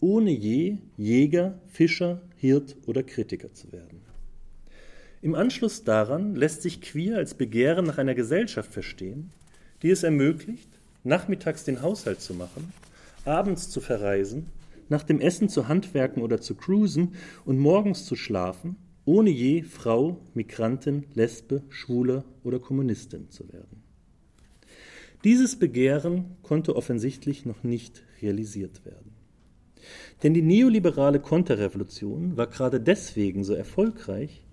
ohne 0.00 0.30
je 0.30 0.78
Jäger, 0.96 1.60
Fischer, 1.66 2.22
Hirt 2.36 2.76
oder 2.86 3.02
Kritiker 3.02 3.52
zu 3.52 3.72
werden. 3.72 4.02
Im 5.22 5.34
Anschluss 5.34 5.84
daran 5.84 6.34
lässt 6.34 6.62
sich 6.62 6.80
queer 6.80 7.16
als 7.16 7.34
Begehren 7.34 7.84
nach 7.86 7.98
einer 7.98 8.14
Gesellschaft 8.14 8.72
verstehen, 8.72 9.32
die 9.82 9.90
es 9.90 10.02
ermöglicht, 10.02 10.68
nachmittags 11.04 11.64
den 11.64 11.82
Haushalt 11.82 12.20
zu 12.20 12.34
machen, 12.34 12.72
abends 13.24 13.70
zu 13.70 13.80
verreisen, 13.80 14.46
nach 14.88 15.02
dem 15.02 15.20
Essen 15.20 15.48
zu 15.48 15.68
handwerken 15.68 16.22
oder 16.22 16.40
zu 16.40 16.54
cruisen 16.54 17.14
und 17.44 17.58
morgens 17.58 18.04
zu 18.04 18.16
schlafen, 18.16 18.76
ohne 19.04 19.30
je 19.30 19.62
Frau, 19.62 20.20
Migrantin, 20.34 21.04
Lesbe, 21.14 21.62
Schwule 21.68 22.24
oder 22.44 22.58
Kommunistin 22.58 23.30
zu 23.30 23.52
werden. 23.52 23.82
Dieses 25.24 25.56
Begehren 25.56 26.36
konnte 26.42 26.76
offensichtlich 26.76 27.46
noch 27.46 27.64
nicht 27.64 28.04
realisiert 28.22 28.84
werden. 28.84 29.12
Denn 30.22 30.34
die 30.34 30.42
neoliberale 30.42 31.20
Konterrevolution 31.20 32.36
war 32.36 32.46
gerade 32.46 32.80
deswegen 32.80 33.44
so 33.44 33.54
erfolgreich, 33.54 34.45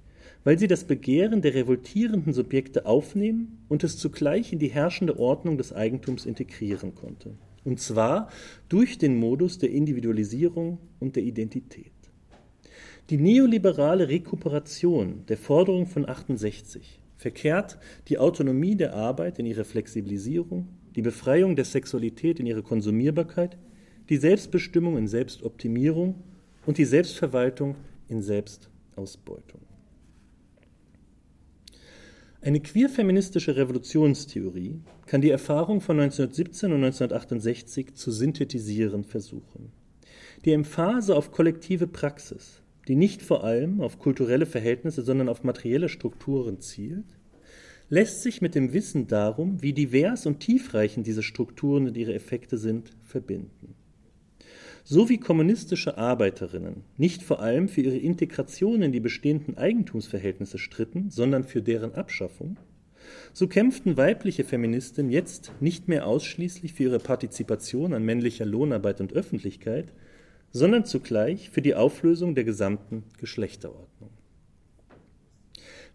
weil 0.44 0.60
sie 0.60 0.68
das 0.68 0.84
Begehren 0.84 1.42
der 1.42 1.54
revoltierenden 1.54 2.34
Subjekte 2.34 2.86
aufnehmen 2.86 3.60
und 3.70 3.84
es 3.84 3.98
zugleich 3.98 4.52
in 4.52 4.60
die 4.60 4.68
herrschende 4.68 5.20
Ordnung 5.20 5.58
des 5.58 5.74
Eigentums 5.74 6.26
integrieren 6.26 6.96
konnte. 6.96 7.36
Und 7.64 7.80
zwar 7.80 8.30
durch 8.68 8.98
den 8.98 9.18
Modus 9.18 9.58
der 9.58 9.72
Individualisierung 9.72 10.80
und 11.00 11.16
der 11.16 11.24
Identität. 11.24 11.92
Die 13.10 13.18
neoliberale 13.18 14.10
Rekuperation 14.10 15.26
der 15.28 15.38
Forderung 15.38 15.88
von 15.88 16.08
68 16.08 17.00
verkehrt 17.18 17.78
die 18.10 18.18
Autonomie 18.18 18.76
der 18.76 18.94
Arbeit 18.94 19.40
in 19.40 19.46
ihre 19.46 19.64
Flexibilisierung, 19.64 20.68
die 20.96 21.02
Befreiung 21.02 21.56
der 21.56 21.66
Sexualität 21.66 22.40
in 22.40 22.46
ihre 22.46 22.64
Konsumierbarkeit 22.64 23.58
die 24.10 24.18
Selbstbestimmung 24.18 24.98
in 24.98 25.08
Selbstoptimierung 25.08 26.16
und 26.66 26.78
die 26.78 26.86
Selbstverwaltung 26.86 27.76
in 28.10 28.22
Selbstausbeutung. 28.22 29.62
Eine 32.46 32.60
queer-feministische 32.60 33.56
Revolutionstheorie 33.56 34.82
kann 35.06 35.22
die 35.22 35.30
Erfahrung 35.30 35.80
von 35.80 35.98
1917 35.98 36.74
und 36.74 36.84
1968 36.84 37.96
zu 37.96 38.12
synthetisieren 38.12 39.06
versuchen. 39.06 39.72
Die 40.44 40.52
Emphase 40.52 41.16
auf 41.16 41.32
kollektive 41.32 41.88
Praxis, 41.88 42.62
die 42.90 42.98
nicht 42.98 43.22
vor 43.22 43.46
allem 43.46 43.80
auf 43.80 43.98
kulturelle 43.98 44.46
Verhältnisse, 44.46 45.04
sondern 45.04 45.30
auf 45.30 45.46
materielle 45.46 45.88
Strukturen 45.88 46.60
zielt, 46.60 47.06
lässt 47.88 48.24
sich 48.24 48.42
mit 48.42 48.56
dem 48.56 48.74
Wissen 48.74 49.08
darum, 49.08 49.62
wie 49.62 49.72
divers 49.72 50.26
und 50.26 50.42
tiefreichend 50.42 51.08
diese 51.08 51.24
Strukturen 51.24 51.88
und 51.88 51.96
ihre 51.96 52.14
Effekte 52.14 52.58
sind, 52.58 52.92
verbinden 53.04 53.74
so 54.84 55.08
wie 55.10 55.18
kommunistische 55.18 55.98
Arbeiterinnen 55.98 56.84
nicht 56.98 57.24
vor 57.24 57.42
allem 57.42 57.70
für 57.70 57.82
ihre 57.82 57.98
Integration 57.98 58.82
in 58.82 58.92
die 58.92 59.00
bestehenden 59.00 59.58
Eigentumsverhältnisse 59.58 60.58
stritten, 60.58 61.10
sondern 61.10 61.46
für 61.46 61.62
deren 61.62 61.96
Abschaffung, 61.96 62.58
so 63.32 63.48
kämpften 63.48 63.98
weibliche 63.98 64.44
Feministinnen 64.44 65.12
jetzt 65.12 65.52
nicht 65.60 65.88
mehr 65.88 66.08
ausschließlich 66.08 66.74
für 66.74 66.84
ihre 66.84 67.00
Partizipation 67.00 67.94
an 67.94 68.04
männlicher 68.04 68.46
Lohnarbeit 68.46 69.02
und 69.02 69.14
Öffentlichkeit, 69.14 69.94
sondern 70.52 70.86
zugleich 70.86 71.50
für 71.50 71.62
die 71.62 71.76
Auflösung 71.76 72.36
der 72.36 72.44
gesamten 72.44 73.04
Geschlechterordnung. 73.18 74.12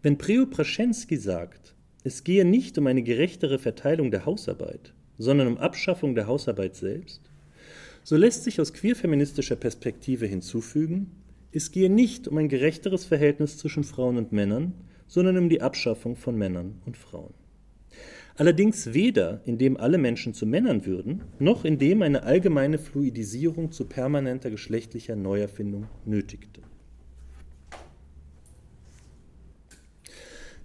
Wenn 0.02 0.18
Preobraszensky 0.18 1.16
sagt, 1.16 1.74
es 2.04 2.24
gehe 2.24 2.44
nicht 2.44 2.78
um 2.78 2.86
eine 2.86 3.02
gerechtere 3.02 3.58
Verteilung 3.58 4.10
der 4.10 4.24
Hausarbeit, 4.24 4.94
sondern 5.18 5.48
um 5.48 5.58
Abschaffung 5.58 6.14
der 6.14 6.26
Hausarbeit 6.26 6.76
selbst, 6.76 7.27
so 8.08 8.16
lässt 8.16 8.44
sich 8.44 8.58
aus 8.58 8.72
queerfeministischer 8.72 9.56
Perspektive 9.56 10.24
hinzufügen, 10.24 11.10
es 11.52 11.72
gehe 11.72 11.90
nicht 11.90 12.26
um 12.26 12.38
ein 12.38 12.48
gerechteres 12.48 13.04
Verhältnis 13.04 13.58
zwischen 13.58 13.84
Frauen 13.84 14.16
und 14.16 14.32
Männern, 14.32 14.72
sondern 15.06 15.36
um 15.36 15.50
die 15.50 15.60
Abschaffung 15.60 16.16
von 16.16 16.34
Männern 16.34 16.80
und 16.86 16.96
Frauen. 16.96 17.34
Allerdings 18.36 18.94
weder 18.94 19.42
indem 19.44 19.76
alle 19.76 19.98
Menschen 19.98 20.32
zu 20.32 20.46
Männern 20.46 20.86
würden, 20.86 21.24
noch 21.38 21.66
indem 21.66 22.00
eine 22.00 22.22
allgemeine 22.22 22.78
Fluidisierung 22.78 23.72
zu 23.72 23.84
permanenter 23.84 24.50
geschlechtlicher 24.50 25.14
Neuerfindung 25.14 25.86
nötigte. 26.06 26.62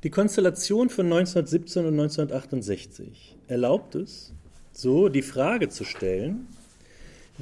Die 0.03 0.09
Konstellation 0.09 0.87
von 0.87 1.07
1917 1.07 1.81
und 1.87 1.99
1968 1.99 3.37
erlaubt 3.47 3.95
es, 3.95 4.33
so 4.71 5.09
die 5.09 5.21
Frage 5.21 5.67
zu 5.67 5.83
stellen, 5.83 6.47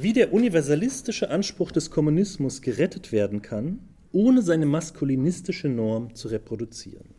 wie 0.02 0.14
der 0.14 0.34
universalistische 0.34 1.30
Anspruch 1.30 1.72
des 1.72 1.92
Kommunismus 1.92 2.62
gerettet 2.62 3.12
werden 3.12 3.42
kann, 3.42 3.80
ohne 4.12 4.42
seine 4.42 4.66
maskulinistische 4.66 5.70
Norm 5.70 6.16
zu 6.16 6.28
reproduzieren. 6.28 7.10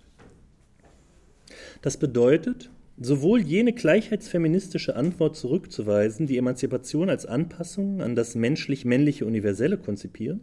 Das 1.81 1.97
bedeutet, 1.97 2.71
sowohl 2.99 3.41
jene 3.41 3.73
gleichheitsfeministische 3.73 4.97
Antwort 4.97 5.37
zurückzuweisen, 5.37 6.27
die 6.27 6.39
Emanzipation 6.39 7.09
als 7.09 7.27
Anpassung 7.27 8.01
an 8.01 8.15
das 8.15 8.35
menschlich-männliche 8.35 9.27
Universelle 9.27 9.79
konzipiert, 9.79 10.41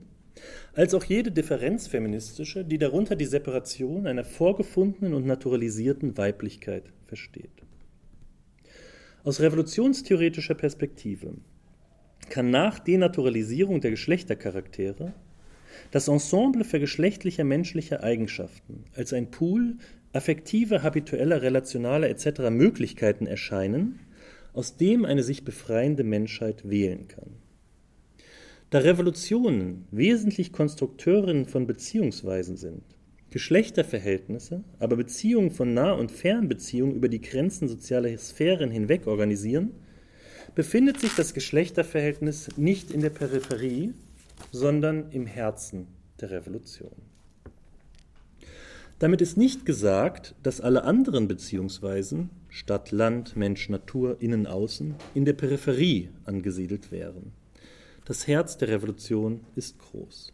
als 0.73 0.93
auch 0.93 1.03
jede 1.03 1.31
differenzfeministische, 1.31 2.63
die 2.63 2.77
darunter 2.77 3.15
die 3.15 3.25
Separation 3.25 4.07
einer 4.07 4.23
vorgefundenen 4.23 5.13
und 5.13 5.25
naturalisierten 5.25 6.17
Weiblichkeit 6.17 6.83
versteht. 7.05 7.51
Aus 9.23 9.41
revolutionstheoretischer 9.41 10.55
Perspektive 10.55 11.33
kann 12.29 12.49
nach 12.49 12.79
Denaturalisierung 12.79 13.81
der 13.81 13.91
Geschlechtercharaktere 13.91 15.13
das 15.91 16.07
Ensemble 16.07 16.63
vergeschlechtlicher 16.63 17.43
menschlicher 17.43 18.03
Eigenschaften 18.03 18.83
als 18.95 19.13
ein 19.13 19.31
Pool 19.31 19.77
affektiver, 20.13 20.83
habitueller, 20.83 21.41
relationaler 21.41 22.09
etc. 22.09 22.49
Möglichkeiten 22.49 23.27
erscheinen, 23.27 23.99
aus 24.53 24.77
dem 24.77 25.05
eine 25.05 25.23
sich 25.23 25.45
befreiende 25.45 26.03
Menschheit 26.03 26.69
wählen 26.69 27.07
kann. 27.07 27.29
Da 28.71 28.79
Revolutionen 28.79 29.87
wesentlich 29.91 30.51
Konstrukteurinnen 30.51 31.45
von 31.45 31.65
Beziehungsweisen 31.65 32.55
sind, 32.55 32.83
Geschlechterverhältnisse, 33.31 34.63
aber 34.79 34.95
Beziehungen 34.95 35.51
von 35.51 35.73
Nah- 35.73 35.93
und 35.93 36.11
Fernbeziehungen 36.11 36.95
über 36.95 37.09
die 37.09 37.21
Grenzen 37.21 37.67
sozialer 37.67 38.15
Sphären 38.17 38.71
hinweg 38.71 39.07
organisieren, 39.07 39.71
befindet 40.55 40.99
sich 40.99 41.15
das 41.15 41.33
Geschlechterverhältnis 41.33 42.49
nicht 42.57 42.91
in 42.91 43.01
der 43.01 43.09
Peripherie, 43.09 43.93
sondern 44.51 45.11
im 45.11 45.25
Herzen 45.25 45.87
der 46.19 46.31
Revolution. 46.31 46.91
Damit 48.99 49.21
ist 49.21 49.37
nicht 49.37 49.65
gesagt, 49.65 50.35
dass 50.43 50.59
alle 50.59 50.83
anderen 50.83 51.27
Beziehungsweisen 51.27 52.29
Stadt, 52.49 52.91
Land, 52.91 53.35
Mensch, 53.35 53.69
Natur, 53.69 54.17
Innen, 54.21 54.47
Außen 54.47 54.95
in 55.13 55.23
der 55.23 55.33
Peripherie 55.33 56.09
angesiedelt 56.25 56.91
wären. 56.91 57.31
Das 58.05 58.27
Herz 58.27 58.57
der 58.57 58.69
Revolution 58.69 59.41
ist 59.55 59.77
groß. 59.79 60.33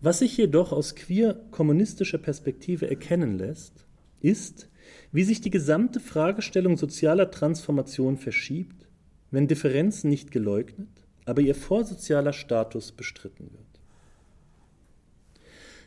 Was 0.00 0.20
sich 0.20 0.36
jedoch 0.36 0.72
aus 0.72 0.96
queer-kommunistischer 0.96 2.16
Perspektive 2.16 2.88
erkennen 2.88 3.36
lässt, 3.36 3.84
ist, 4.22 4.69
wie 5.12 5.24
sich 5.24 5.40
die 5.40 5.50
gesamte 5.50 6.00
Fragestellung 6.00 6.76
sozialer 6.76 7.30
Transformation 7.30 8.16
verschiebt, 8.16 8.86
wenn 9.30 9.48
Differenzen 9.48 10.10
nicht 10.10 10.30
geleugnet, 10.30 10.88
aber 11.24 11.42
ihr 11.42 11.54
vorsozialer 11.54 12.32
Status 12.32 12.92
bestritten 12.92 13.50
wird. 13.52 13.64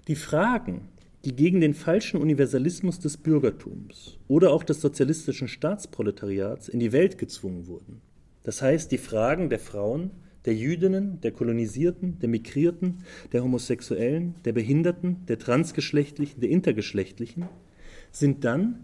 Die 0.07 0.15
Fragen, 0.15 0.89
die 1.23 1.35
gegen 1.35 1.61
den 1.61 1.73
falschen 1.73 2.19
Universalismus 2.19 2.99
des 2.99 3.15
Bürgertums 3.17 4.17
oder 4.27 4.51
auch 4.51 4.63
des 4.63 4.81
sozialistischen 4.81 5.47
Staatsproletariats 5.47 6.67
in 6.67 6.79
die 6.79 6.91
Welt 6.91 7.17
gezwungen 7.17 7.67
wurden, 7.67 8.01
das 8.43 8.61
heißt, 8.61 8.91
die 8.91 8.97
Fragen 8.97 9.49
der 9.49 9.59
Frauen, 9.59 10.11
der 10.43 10.53
Jüdinnen, 10.53 11.21
der 11.21 11.31
Kolonisierten, 11.31 12.19
der 12.19 12.27
Migrierten, 12.27 13.03
der 13.31 13.43
Homosexuellen, 13.43 14.35
der 14.43 14.51
Behinderten, 14.51 15.25
der 15.27 15.39
Transgeschlechtlichen, 15.39 16.41
der 16.41 16.49
Intergeschlechtlichen, 16.49 17.47
sind 18.11 18.43
dann 18.43 18.83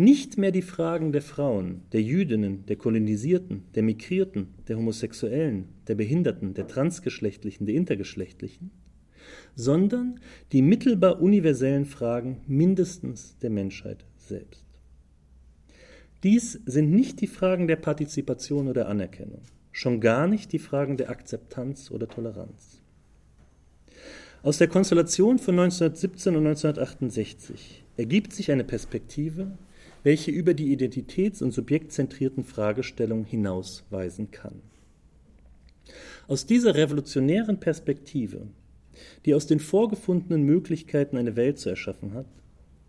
nicht 0.00 0.38
mehr 0.38 0.50
die 0.50 0.62
Fragen 0.62 1.12
der 1.12 1.22
Frauen, 1.22 1.82
der 1.92 2.02
Jüdinnen, 2.02 2.64
der 2.66 2.76
Kolonisierten, 2.76 3.64
der 3.74 3.82
Migrierten, 3.82 4.48
der 4.66 4.78
Homosexuellen, 4.78 5.68
der 5.86 5.94
Behinderten, 5.94 6.54
der 6.54 6.66
Transgeschlechtlichen, 6.66 7.66
der 7.66 7.74
Intergeschlechtlichen, 7.74 8.70
sondern 9.54 10.18
die 10.52 10.62
mittelbar 10.62 11.20
universellen 11.20 11.84
Fragen 11.84 12.40
mindestens 12.46 13.36
der 13.38 13.50
Menschheit 13.50 14.06
selbst. 14.16 14.64
Dies 16.22 16.60
sind 16.64 16.90
nicht 16.90 17.20
die 17.20 17.26
Fragen 17.26 17.68
der 17.68 17.76
Partizipation 17.76 18.68
oder 18.68 18.88
Anerkennung, 18.88 19.42
schon 19.70 20.00
gar 20.00 20.26
nicht 20.26 20.52
die 20.52 20.58
Fragen 20.58 20.96
der 20.96 21.10
Akzeptanz 21.10 21.90
oder 21.90 22.08
Toleranz. 22.08 22.80
Aus 24.42 24.56
der 24.56 24.68
Konstellation 24.68 25.38
von 25.38 25.58
1917 25.58 26.36
und 26.36 26.46
1968 26.46 27.84
ergibt 27.98 28.32
sich 28.32 28.50
eine 28.50 28.64
Perspektive, 28.64 29.58
welche 30.02 30.30
über 30.30 30.54
die 30.54 30.76
identitäts- 30.76 31.42
und 31.42 31.52
subjektzentrierten 31.52 32.44
Fragestellungen 32.44 33.24
hinausweisen 33.24 34.30
kann. 34.30 34.62
Aus 36.28 36.46
dieser 36.46 36.74
revolutionären 36.74 37.60
Perspektive, 37.60 38.46
die 39.24 39.34
aus 39.34 39.46
den 39.46 39.60
vorgefundenen 39.60 40.42
Möglichkeiten 40.44 41.16
eine 41.16 41.36
Welt 41.36 41.58
zu 41.58 41.68
erschaffen 41.68 42.14
hat, 42.14 42.26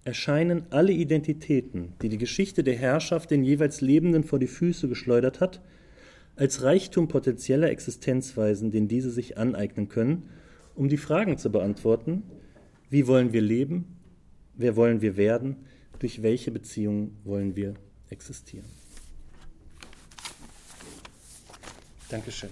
erscheinen 0.04 0.64
alle 0.70 0.92
Identitäten, 0.92 1.94
die 2.02 2.10
die 2.10 2.18
Geschichte 2.18 2.64
der 2.64 2.76
Herrschaft 2.76 3.32
den 3.32 3.44
jeweils 3.44 3.82
Lebenden 3.82 4.24
vor 4.24 4.40
die 4.40 4.48
Füße 4.48 4.88
geschleudert 4.88 5.40
hat, 5.40 5.62
als 6.36 6.64
Reichtum 6.64 7.08
potenzieller 7.08 7.70
Existenzweisen, 7.70 8.72
den 8.72 8.88
diese 8.88 9.12
sich 9.12 9.38
aneignen 9.38 9.90
können, 9.90 10.24
um 10.76 10.90
die 10.90 10.98
Fragen 10.98 11.38
zu 11.38 11.52
beantworten, 11.52 12.24
wie 12.90 13.08
wollen 13.08 13.34
wir 13.34 13.42
leben, 13.42 13.86
wer 14.56 14.76
wollen 14.76 15.02
wir 15.02 15.18
werden, 15.18 15.58
durch 16.02 16.24
welche 16.24 16.50
Beziehungen 16.50 17.16
wollen 17.24 17.56
wir 17.56 17.76
existieren. 18.10 18.66
Dankeschön. 22.10 22.50